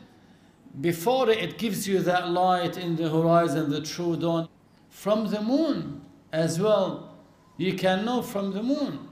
Before 0.82 1.30
it, 1.30 1.58
gives 1.58 1.88
you 1.88 2.00
that 2.00 2.30
light 2.30 2.78
in 2.78 2.96
the 2.96 3.10
horizon, 3.10 3.70
the 3.70 3.82
true 3.82 4.16
dawn. 4.16 4.48
From 4.90 5.28
the 5.28 5.42
moon 5.42 6.06
as 6.32 6.60
well. 6.60 7.18
You 7.58 7.74
can 7.74 8.06
know 8.06 8.22
from 8.22 8.52
the 8.52 8.64
moon. 8.64 9.10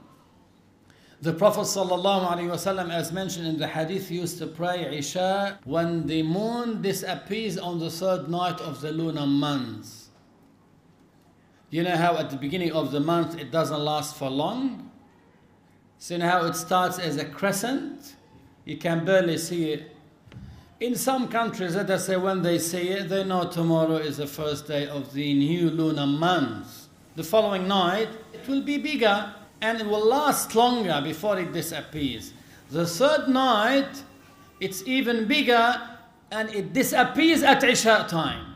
The 1.20 1.32
Prophet 1.32 1.62
ﷺ, 1.62 2.92
as 2.92 3.12
mentioned 3.12 3.46
in 3.46 3.58
the 3.58 3.66
hadith, 3.66 4.08
used 4.10 4.38
to 4.38 4.46
pray 4.46 4.96
Isha 4.96 5.58
when 5.64 6.06
the 6.06 6.22
moon 6.22 6.80
disappears 6.80 7.58
on 7.58 7.80
the 7.80 7.90
third 7.90 8.28
night 8.28 8.60
of 8.60 8.80
the 8.80 8.92
lunar 8.92 9.26
month. 9.26 10.08
You 11.70 11.82
know 11.82 11.96
how 11.96 12.16
at 12.16 12.30
the 12.30 12.36
beginning 12.36 12.72
of 12.72 12.92
the 12.92 13.00
month 13.00 13.36
it 13.36 13.50
doesn't 13.50 13.80
last 13.80 14.16
for 14.16 14.30
long? 14.30 14.87
See 15.98 16.18
how 16.18 16.44
it 16.46 16.54
starts 16.54 16.98
as 16.98 17.16
a 17.16 17.24
crescent? 17.24 18.14
You 18.64 18.76
can 18.76 19.04
barely 19.04 19.38
see 19.38 19.72
it. 19.72 19.96
In 20.80 20.94
some 20.94 21.28
countries, 21.28 21.74
let 21.74 21.90
us 21.90 22.06
say 22.06 22.16
when 22.16 22.42
they 22.42 22.60
see 22.60 22.90
it, 22.90 23.08
they 23.08 23.24
know 23.24 23.48
tomorrow 23.48 23.96
is 23.96 24.18
the 24.18 24.26
first 24.26 24.68
day 24.68 24.86
of 24.86 25.12
the 25.12 25.34
new 25.34 25.70
lunar 25.70 26.06
month. 26.06 26.86
The 27.16 27.24
following 27.24 27.66
night, 27.66 28.08
it 28.32 28.46
will 28.46 28.62
be 28.62 28.78
bigger 28.78 29.34
and 29.60 29.80
it 29.80 29.86
will 29.86 30.06
last 30.06 30.54
longer 30.54 31.00
before 31.02 31.36
it 31.40 31.52
disappears. 31.52 32.32
The 32.70 32.86
third 32.86 33.28
night, 33.28 34.04
it's 34.60 34.86
even 34.86 35.26
bigger 35.26 35.80
and 36.30 36.48
it 36.54 36.72
disappears 36.72 37.42
at 37.42 37.64
Isha 37.64 38.06
time. 38.08 38.54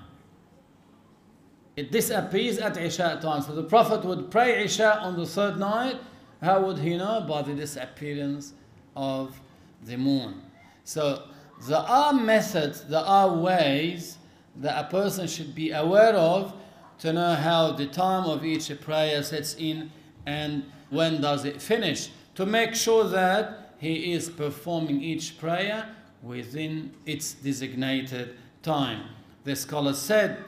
It 1.74 1.90
disappears 1.90 2.59
at 2.59 2.76
Isha 2.76 3.18
time. 3.20 3.42
So 3.42 3.52
the 3.55 3.64
Prophet 3.64 4.05
would 4.05 4.31
pray 4.31 4.62
Isha 4.62 5.00
on 5.00 5.16
the 5.16 5.26
third 5.26 5.59
night. 5.59 5.98
How 6.42 6.61
would 6.61 6.78
he 6.78 6.96
know? 6.96 7.24
By 7.28 7.42
the 7.42 7.55
disappearance 7.55 8.52
of 8.96 9.40
the 9.85 9.96
moon. 9.96 10.42
So 10.85 11.24
there 11.68 11.78
are 11.78 12.12
methods, 12.12 12.85
there 12.85 13.00
are 13.05 13.33
ways 13.33 14.18
that 14.57 14.87
a 14.87 14.90
person 14.90 15.26
should 15.28 15.55
be 15.55 15.70
aware 15.70 16.14
of 16.14 16.52
to 16.98 17.12
know 17.12 17.35
how 17.35 17.72
the 17.72 17.87
time 17.87 18.24
of 18.24 18.44
each 18.44 18.70
prayer 18.81 19.22
sets 19.22 19.55
in 19.55 19.90
and 20.26 20.64
when 20.90 21.20
does 21.20 21.44
it 21.44 21.61
finish 21.62 22.11
to 22.35 22.44
make 22.44 22.74
sure 22.74 23.05
that 23.05 23.74
he 23.78 24.12
is 24.12 24.28
performing 24.28 25.02
each 25.02 25.38
prayer 25.38 25.88
within 26.22 26.92
its 27.07 27.33
designated 27.35 28.37
time. 28.62 29.02
The 29.44 29.57
scholar 29.57 29.94
said 29.94 30.44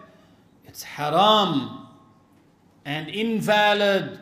it's 0.64 0.82
haram 0.82 1.88
and 2.84 3.08
invalid 3.08 4.20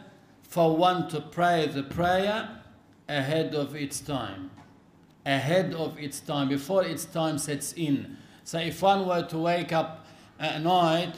for 0.53 0.77
one 0.77 1.09
to 1.09 1.19
pray 1.19 1.67
the 1.67 1.83
prayer 1.83 2.47
ahead 3.09 3.55
of 3.55 3.75
its 3.75 4.01
time. 4.01 4.51
Ahead 5.25 5.73
of 5.73 5.99
its 5.99 6.21
time, 6.21 6.51
before 6.51 6.85
its 6.85 7.07
time 7.07 7.39
sets 7.39 7.73
in. 7.73 8.19
So 8.45 8.59
if 8.59 8.83
one 8.83 9.07
were 9.07 9.23
to 9.23 9.39
wake 9.39 9.73
up 9.73 10.05
at 10.39 10.61
night, 10.61 11.15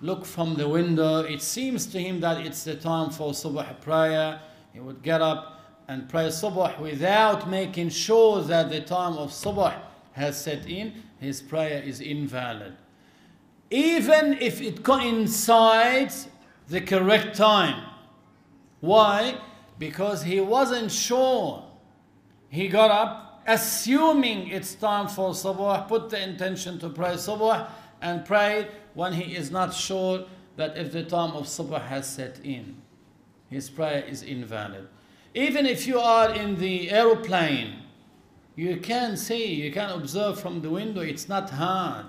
look 0.00 0.24
from 0.24 0.54
the 0.54 0.66
window, 0.66 1.18
it 1.18 1.42
seems 1.42 1.84
to 1.88 2.00
him 2.00 2.20
that 2.20 2.38
it's 2.38 2.64
the 2.64 2.76
time 2.76 3.10
for 3.10 3.32
subh 3.32 3.78
prayer, 3.82 4.40
he 4.72 4.80
would 4.80 5.02
get 5.02 5.20
up 5.20 5.60
and 5.86 6.08
pray 6.08 6.28
subh 6.28 6.80
without 6.80 7.46
making 7.46 7.90
sure 7.90 8.40
that 8.40 8.70
the 8.70 8.80
time 8.80 9.18
of 9.18 9.32
subh 9.32 9.74
has 10.12 10.40
set 10.40 10.66
in, 10.66 10.94
his 11.20 11.42
prayer 11.42 11.82
is 11.82 12.00
invalid. 12.00 12.74
Even 13.70 14.38
if 14.40 14.62
it 14.62 14.82
coincides 14.82 16.28
the 16.68 16.80
correct 16.80 17.36
time. 17.36 17.87
Why? 18.80 19.40
Because 19.78 20.22
he 20.22 20.40
wasn't 20.40 20.90
sure. 20.90 21.64
He 22.48 22.68
got 22.68 22.90
up, 22.90 23.42
assuming 23.46 24.48
it's 24.48 24.74
time 24.74 25.08
for 25.08 25.30
subh, 25.30 25.88
put 25.88 26.10
the 26.10 26.22
intention 26.22 26.78
to 26.80 26.88
pray 26.88 27.14
subh, 27.14 27.68
and 28.00 28.24
prayed 28.24 28.68
when 28.94 29.12
he 29.12 29.36
is 29.36 29.50
not 29.50 29.74
sure 29.74 30.24
that 30.56 30.76
if 30.76 30.92
the 30.92 31.02
time 31.02 31.32
of 31.32 31.44
subh 31.44 31.80
has 31.86 32.08
set 32.08 32.40
in 32.44 32.80
his 33.50 33.70
prayer 33.70 34.04
is 34.04 34.22
invalid. 34.22 34.88
Even 35.34 35.66
if 35.66 35.86
you 35.86 35.98
are 35.98 36.34
in 36.34 36.56
the 36.56 36.90
aeroplane, 36.90 37.82
you 38.56 38.76
can 38.78 39.16
see, 39.16 39.54
you 39.54 39.72
can 39.72 39.90
observe 39.90 40.40
from 40.40 40.60
the 40.60 40.70
window, 40.70 41.00
it's 41.00 41.28
not 41.28 41.50
hard. 41.50 42.06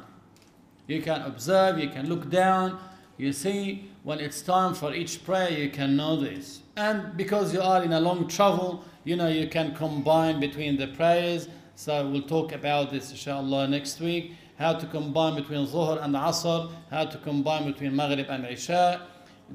You 0.87 1.01
can 1.01 1.21
observe, 1.21 1.77
you 1.77 1.89
can 1.89 2.09
look 2.09 2.29
down, 2.29 2.79
you 3.17 3.31
see 3.33 3.88
when 4.03 4.19
it's 4.19 4.41
time 4.41 4.73
for 4.73 4.93
each 4.93 5.23
prayer, 5.23 5.49
you 5.51 5.69
can 5.69 5.95
know 5.95 6.15
this. 6.15 6.61
And 6.75 7.15
because 7.17 7.53
you 7.53 7.61
are 7.61 7.83
in 7.83 7.93
a 7.93 7.99
long 7.99 8.27
travel, 8.27 8.83
you 9.03 9.15
know, 9.15 9.27
you 9.27 9.47
can 9.47 9.75
combine 9.75 10.39
between 10.39 10.77
the 10.77 10.87
prayers. 10.87 11.49
So 11.75 12.09
we'll 12.09 12.21
talk 12.23 12.51
about 12.51 12.91
this 12.91 13.11
inshallah 13.11 13.67
next 13.67 13.99
week. 13.99 14.33
How 14.57 14.73
to 14.73 14.85
combine 14.87 15.35
between 15.35 15.65
Zuhr 15.65 16.03
and 16.03 16.15
Asr, 16.15 16.69
how 16.91 17.05
to 17.05 17.17
combine 17.17 17.71
between 17.71 17.95
Maghrib 17.95 18.27
and 18.29 18.45
Isha. 18.45 19.01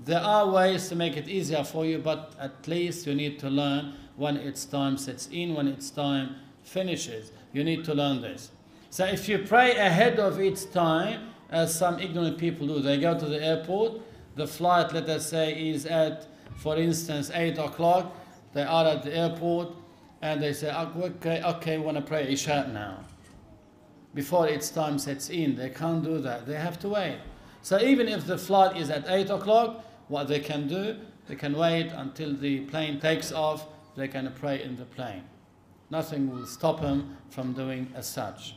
There 0.04 0.20
are 0.20 0.48
ways 0.48 0.88
to 0.88 0.96
make 0.96 1.16
it 1.16 1.28
easier 1.28 1.62
for 1.62 1.84
you, 1.84 1.98
but 1.98 2.32
at 2.40 2.66
least 2.66 3.06
you 3.06 3.14
need 3.14 3.38
to 3.40 3.50
learn 3.50 3.94
when 4.16 4.36
its 4.36 4.64
time 4.64 4.96
sets 4.96 5.28
in, 5.30 5.54
when 5.54 5.68
its 5.68 5.90
time 5.90 6.36
finishes. 6.62 7.32
You 7.52 7.64
need 7.64 7.84
to 7.84 7.94
learn 7.94 8.22
this. 8.22 8.50
So 8.90 9.04
if 9.04 9.28
you 9.28 9.38
pray 9.38 9.76
ahead 9.76 10.18
of 10.18 10.40
its 10.40 10.64
time, 10.64 11.30
as 11.50 11.76
some 11.76 11.98
ignorant 11.98 12.38
people 12.38 12.66
do, 12.66 12.80
they 12.80 12.98
go 12.98 13.18
to 13.18 13.26
the 13.26 13.44
airport, 13.44 14.00
the 14.34 14.46
flight, 14.46 14.92
let 14.92 15.08
us 15.08 15.28
say, 15.28 15.70
is 15.70 15.86
at, 15.86 16.26
for 16.56 16.76
instance, 16.76 17.30
8 17.32 17.58
o'clock. 17.58 18.14
They 18.52 18.62
are 18.62 18.86
at 18.86 19.02
the 19.02 19.16
airport 19.16 19.74
and 20.22 20.42
they 20.42 20.52
say, 20.52 20.74
okay, 20.74 21.42
okay, 21.42 21.78
we 21.78 21.84
want 21.84 21.96
to 21.96 22.02
pray 22.02 22.32
Isha 22.32 22.70
now. 22.72 23.00
Before 24.14 24.46
its 24.48 24.70
time 24.70 24.98
sets 24.98 25.28
in, 25.28 25.56
they 25.56 25.70
can't 25.70 26.02
do 26.02 26.18
that. 26.18 26.46
They 26.46 26.54
have 26.54 26.78
to 26.80 26.88
wait. 26.88 27.18
So 27.62 27.80
even 27.80 28.08
if 28.08 28.26
the 28.26 28.38
flight 28.38 28.76
is 28.76 28.90
at 28.90 29.08
8 29.08 29.30
o'clock, 29.30 29.84
what 30.08 30.28
they 30.28 30.40
can 30.40 30.68
do, 30.68 30.96
they 31.26 31.34
can 31.34 31.56
wait 31.56 31.90
until 31.92 32.34
the 32.34 32.60
plane 32.66 33.00
takes 33.00 33.32
off, 33.32 33.66
they 33.96 34.08
can 34.08 34.32
pray 34.38 34.62
in 34.62 34.76
the 34.76 34.84
plane. 34.84 35.24
Nothing 35.90 36.30
will 36.30 36.46
stop 36.46 36.80
them 36.80 37.16
from 37.30 37.52
doing 37.52 37.92
as 37.94 38.06
such. 38.06 38.56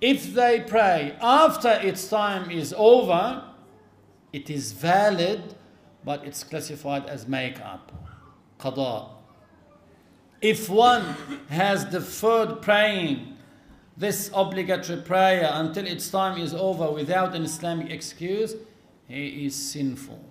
If 0.00 0.34
they 0.34 0.60
pray 0.60 1.16
after 1.20 1.70
its 1.70 2.08
time 2.08 2.50
is 2.50 2.74
over, 2.76 3.42
it 4.33 4.49
is 4.49 4.71
valid, 4.73 5.55
but 6.03 6.25
it's 6.25 6.43
classified 6.43 7.05
as 7.07 7.27
make-up, 7.27 7.91
qada. 8.59 9.09
If 10.41 10.69
one 10.69 11.03
has 11.49 11.85
deferred 11.85 12.61
praying 12.61 13.35
this 13.97 14.31
obligatory 14.33 15.01
prayer 15.01 15.49
until 15.51 15.85
its 15.85 16.09
time 16.09 16.39
is 16.39 16.53
over 16.53 16.89
without 16.89 17.35
an 17.35 17.43
Islamic 17.43 17.89
excuse, 17.89 18.55
he 19.07 19.45
is 19.45 19.55
sinful. 19.55 20.23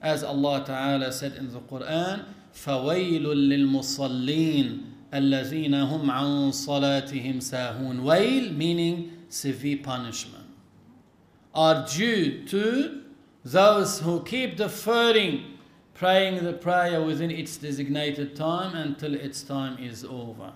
As 0.00 0.22
Allah 0.22 0.62
Ta'ala 0.64 1.12
said 1.12 1.34
in 1.34 1.52
the 1.52 1.60
Quran, 1.60 2.24
فَوَيْلٌ 2.54 3.22
لِلْمُصَلِّينَ 3.24 4.80
الَّذِينَ 5.12 5.74
هُمْ 5.74 6.10
عَنْ 6.10 6.50
صَلَاتِهِمْ 6.52 7.36
سَاهُونَ 7.36 8.02
Wail 8.02 8.52
meaning 8.52 9.12
severe 9.28 9.78
punishment 9.82 10.44
are 11.54 11.86
due 11.86 12.44
to 12.46 13.02
those 13.51 13.99
who 13.99 14.23
keep 14.23 14.57
deferring 14.57 15.57
praying 15.93 16.43
the 16.43 16.53
prayer 16.53 17.01
within 17.01 17.31
its 17.31 17.57
designated 17.57 18.35
time 18.35 18.75
until 18.75 19.15
its 19.15 19.41
time 19.41 19.77
is 19.79 20.05
over 20.05 20.51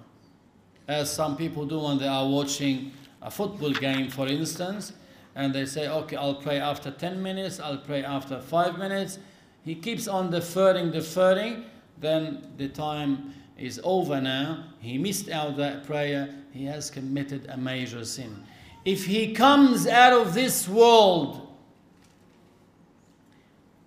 as 0.88 1.12
some 1.12 1.38
people 1.38 1.66
do 1.66 1.80
when 1.80 1.98
they 1.98 2.08
are 2.08 2.28
watching 2.28 2.92
a 3.22 3.32
football 3.32 3.72
game, 3.72 4.10
for 4.10 4.28
instance, 4.28 4.94
and 5.36 5.54
they 5.54 5.66
say, 5.66 5.88
okay, 5.88 6.18
I'll 6.18 6.36
pray 6.36 6.60
after 6.60 6.92
10 6.92 7.22
minutes, 7.22 7.60
I'll 7.60 7.78
pray 7.78 8.04
after 8.04 8.42
5 8.42 8.78
minutes. 8.78 9.20
He 9.64 9.76
keeps 9.76 10.08
on 10.08 10.32
deferring, 10.32 10.92
deferring, 10.92 11.66
then 12.00 12.52
the 12.58 12.68
time 12.68 13.34
is 13.58 13.80
over 13.84 14.20
now. 14.20 14.66
He 14.80 14.98
missed 14.98 15.30
out 15.30 15.56
that 15.58 15.86
prayer, 15.86 16.36
he 16.52 16.66
has 16.66 16.90
committed 16.90 17.48
a 17.50 17.58
major 17.58 18.04
sin. 18.04 18.44
If 18.84 19.06
he 19.06 19.34
comes 19.34 19.88
out 19.88 20.14
of 20.14 20.34
this 20.34 20.68
world 20.68 21.48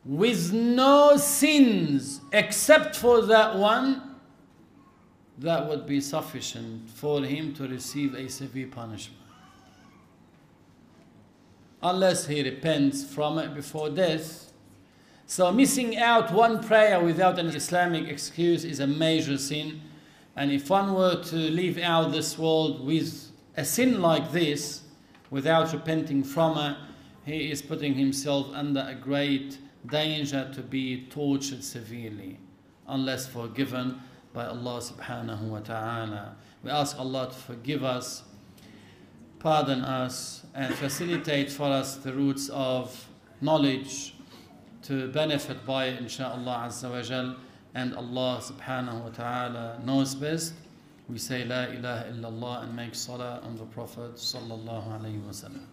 with 0.05 0.53
no 0.53 1.17
sins 1.17 2.21
except 2.33 2.97
for 2.97 3.23
that 3.23 3.57
one, 3.57 4.15
that 5.39 5.69
would 5.69 5.87
be 5.87 6.01
sufficient 6.01 6.89
for 6.91 7.23
him 7.23 7.55
to 7.55 7.67
receive 7.67 8.15
a 8.15 8.29
severe 8.29 8.69
punishment. 8.69 9.21
Unless 11.83 12.27
he 12.27 12.43
repents 12.43 13.05
from 13.05 13.39
it 13.39 13.55
before 13.55 13.91
death. 13.91 14.53
So, 15.27 15.51
missing 15.51 15.97
out 15.97 16.33
one 16.33 16.63
prayer 16.63 17.03
without 17.03 17.39
an 17.39 17.49
Islamic 17.49 18.09
excuse 18.09 18.65
is 18.65 18.81
a 18.81 18.87
major 18.87 19.39
sin. 19.39 19.81
And 20.37 20.51
if 20.51 20.69
one 20.71 20.95
were 20.95 21.23
to 21.25 21.37
leave 21.37 21.79
out 21.79 22.13
this 22.13 22.39
world 22.39 22.85
with 22.87 23.31
a 23.57 23.65
sin 23.65 24.01
like 24.01 24.33
this, 24.33 24.83
without 25.31 25.73
repenting 25.73 26.23
from 26.23 26.59
it, 26.59 26.77
he 27.25 27.51
is 27.51 27.63
putting 27.63 27.95
himself 27.95 28.49
under 28.55 28.87
a 28.89 28.95
great 28.95 29.59
danger 29.89 30.51
to 30.55 30.63
be 30.63 31.07
tortured 31.11 31.63
severely, 31.63 32.39
unless 32.89 33.27
forgiven 33.27 34.01
by 34.33 34.47
Allah 34.47 34.81
subhanahu 34.81 35.43
wa 35.43 35.61
ta'ala. 35.61 36.37
We 36.63 36.71
ask 36.71 36.99
Allah 36.99 37.29
to 37.29 37.35
forgive 37.35 37.85
us, 37.85 38.23
pardon 39.39 39.83
us, 39.83 40.45
and 40.55 40.75
facilitate 40.75 41.51
for 41.51 41.67
us 41.67 41.97
the 41.97 42.13
roots 42.13 42.49
of 42.49 43.09
knowledge 43.41 44.15
to 44.83 45.09
benefit 45.09 45.65
by 45.65 45.87
it, 45.87 46.03
inshaAllah 46.03 46.67
azza 46.67 46.91
wa 46.91 47.03
jal. 47.03 47.37
And 47.75 47.95
Allah 47.95 48.41
subhanahu 48.41 49.03
wa 49.03 49.09
ta'ala 49.09 49.81
knows 49.85 50.15
best. 50.15 50.55
We 51.09 51.19
say 51.19 51.45
La 51.45 51.65
ilaha 51.65 52.05
illallah 52.13 52.63
and 52.65 52.77
make 52.77 52.95
salah 52.95 53.41
on 53.43 53.57
the 53.57 53.65
Prophet 53.65 54.15
sallallahu 54.15 55.01
alayhi 55.01 55.23
wa 55.23 55.31
sallam. 55.33 55.67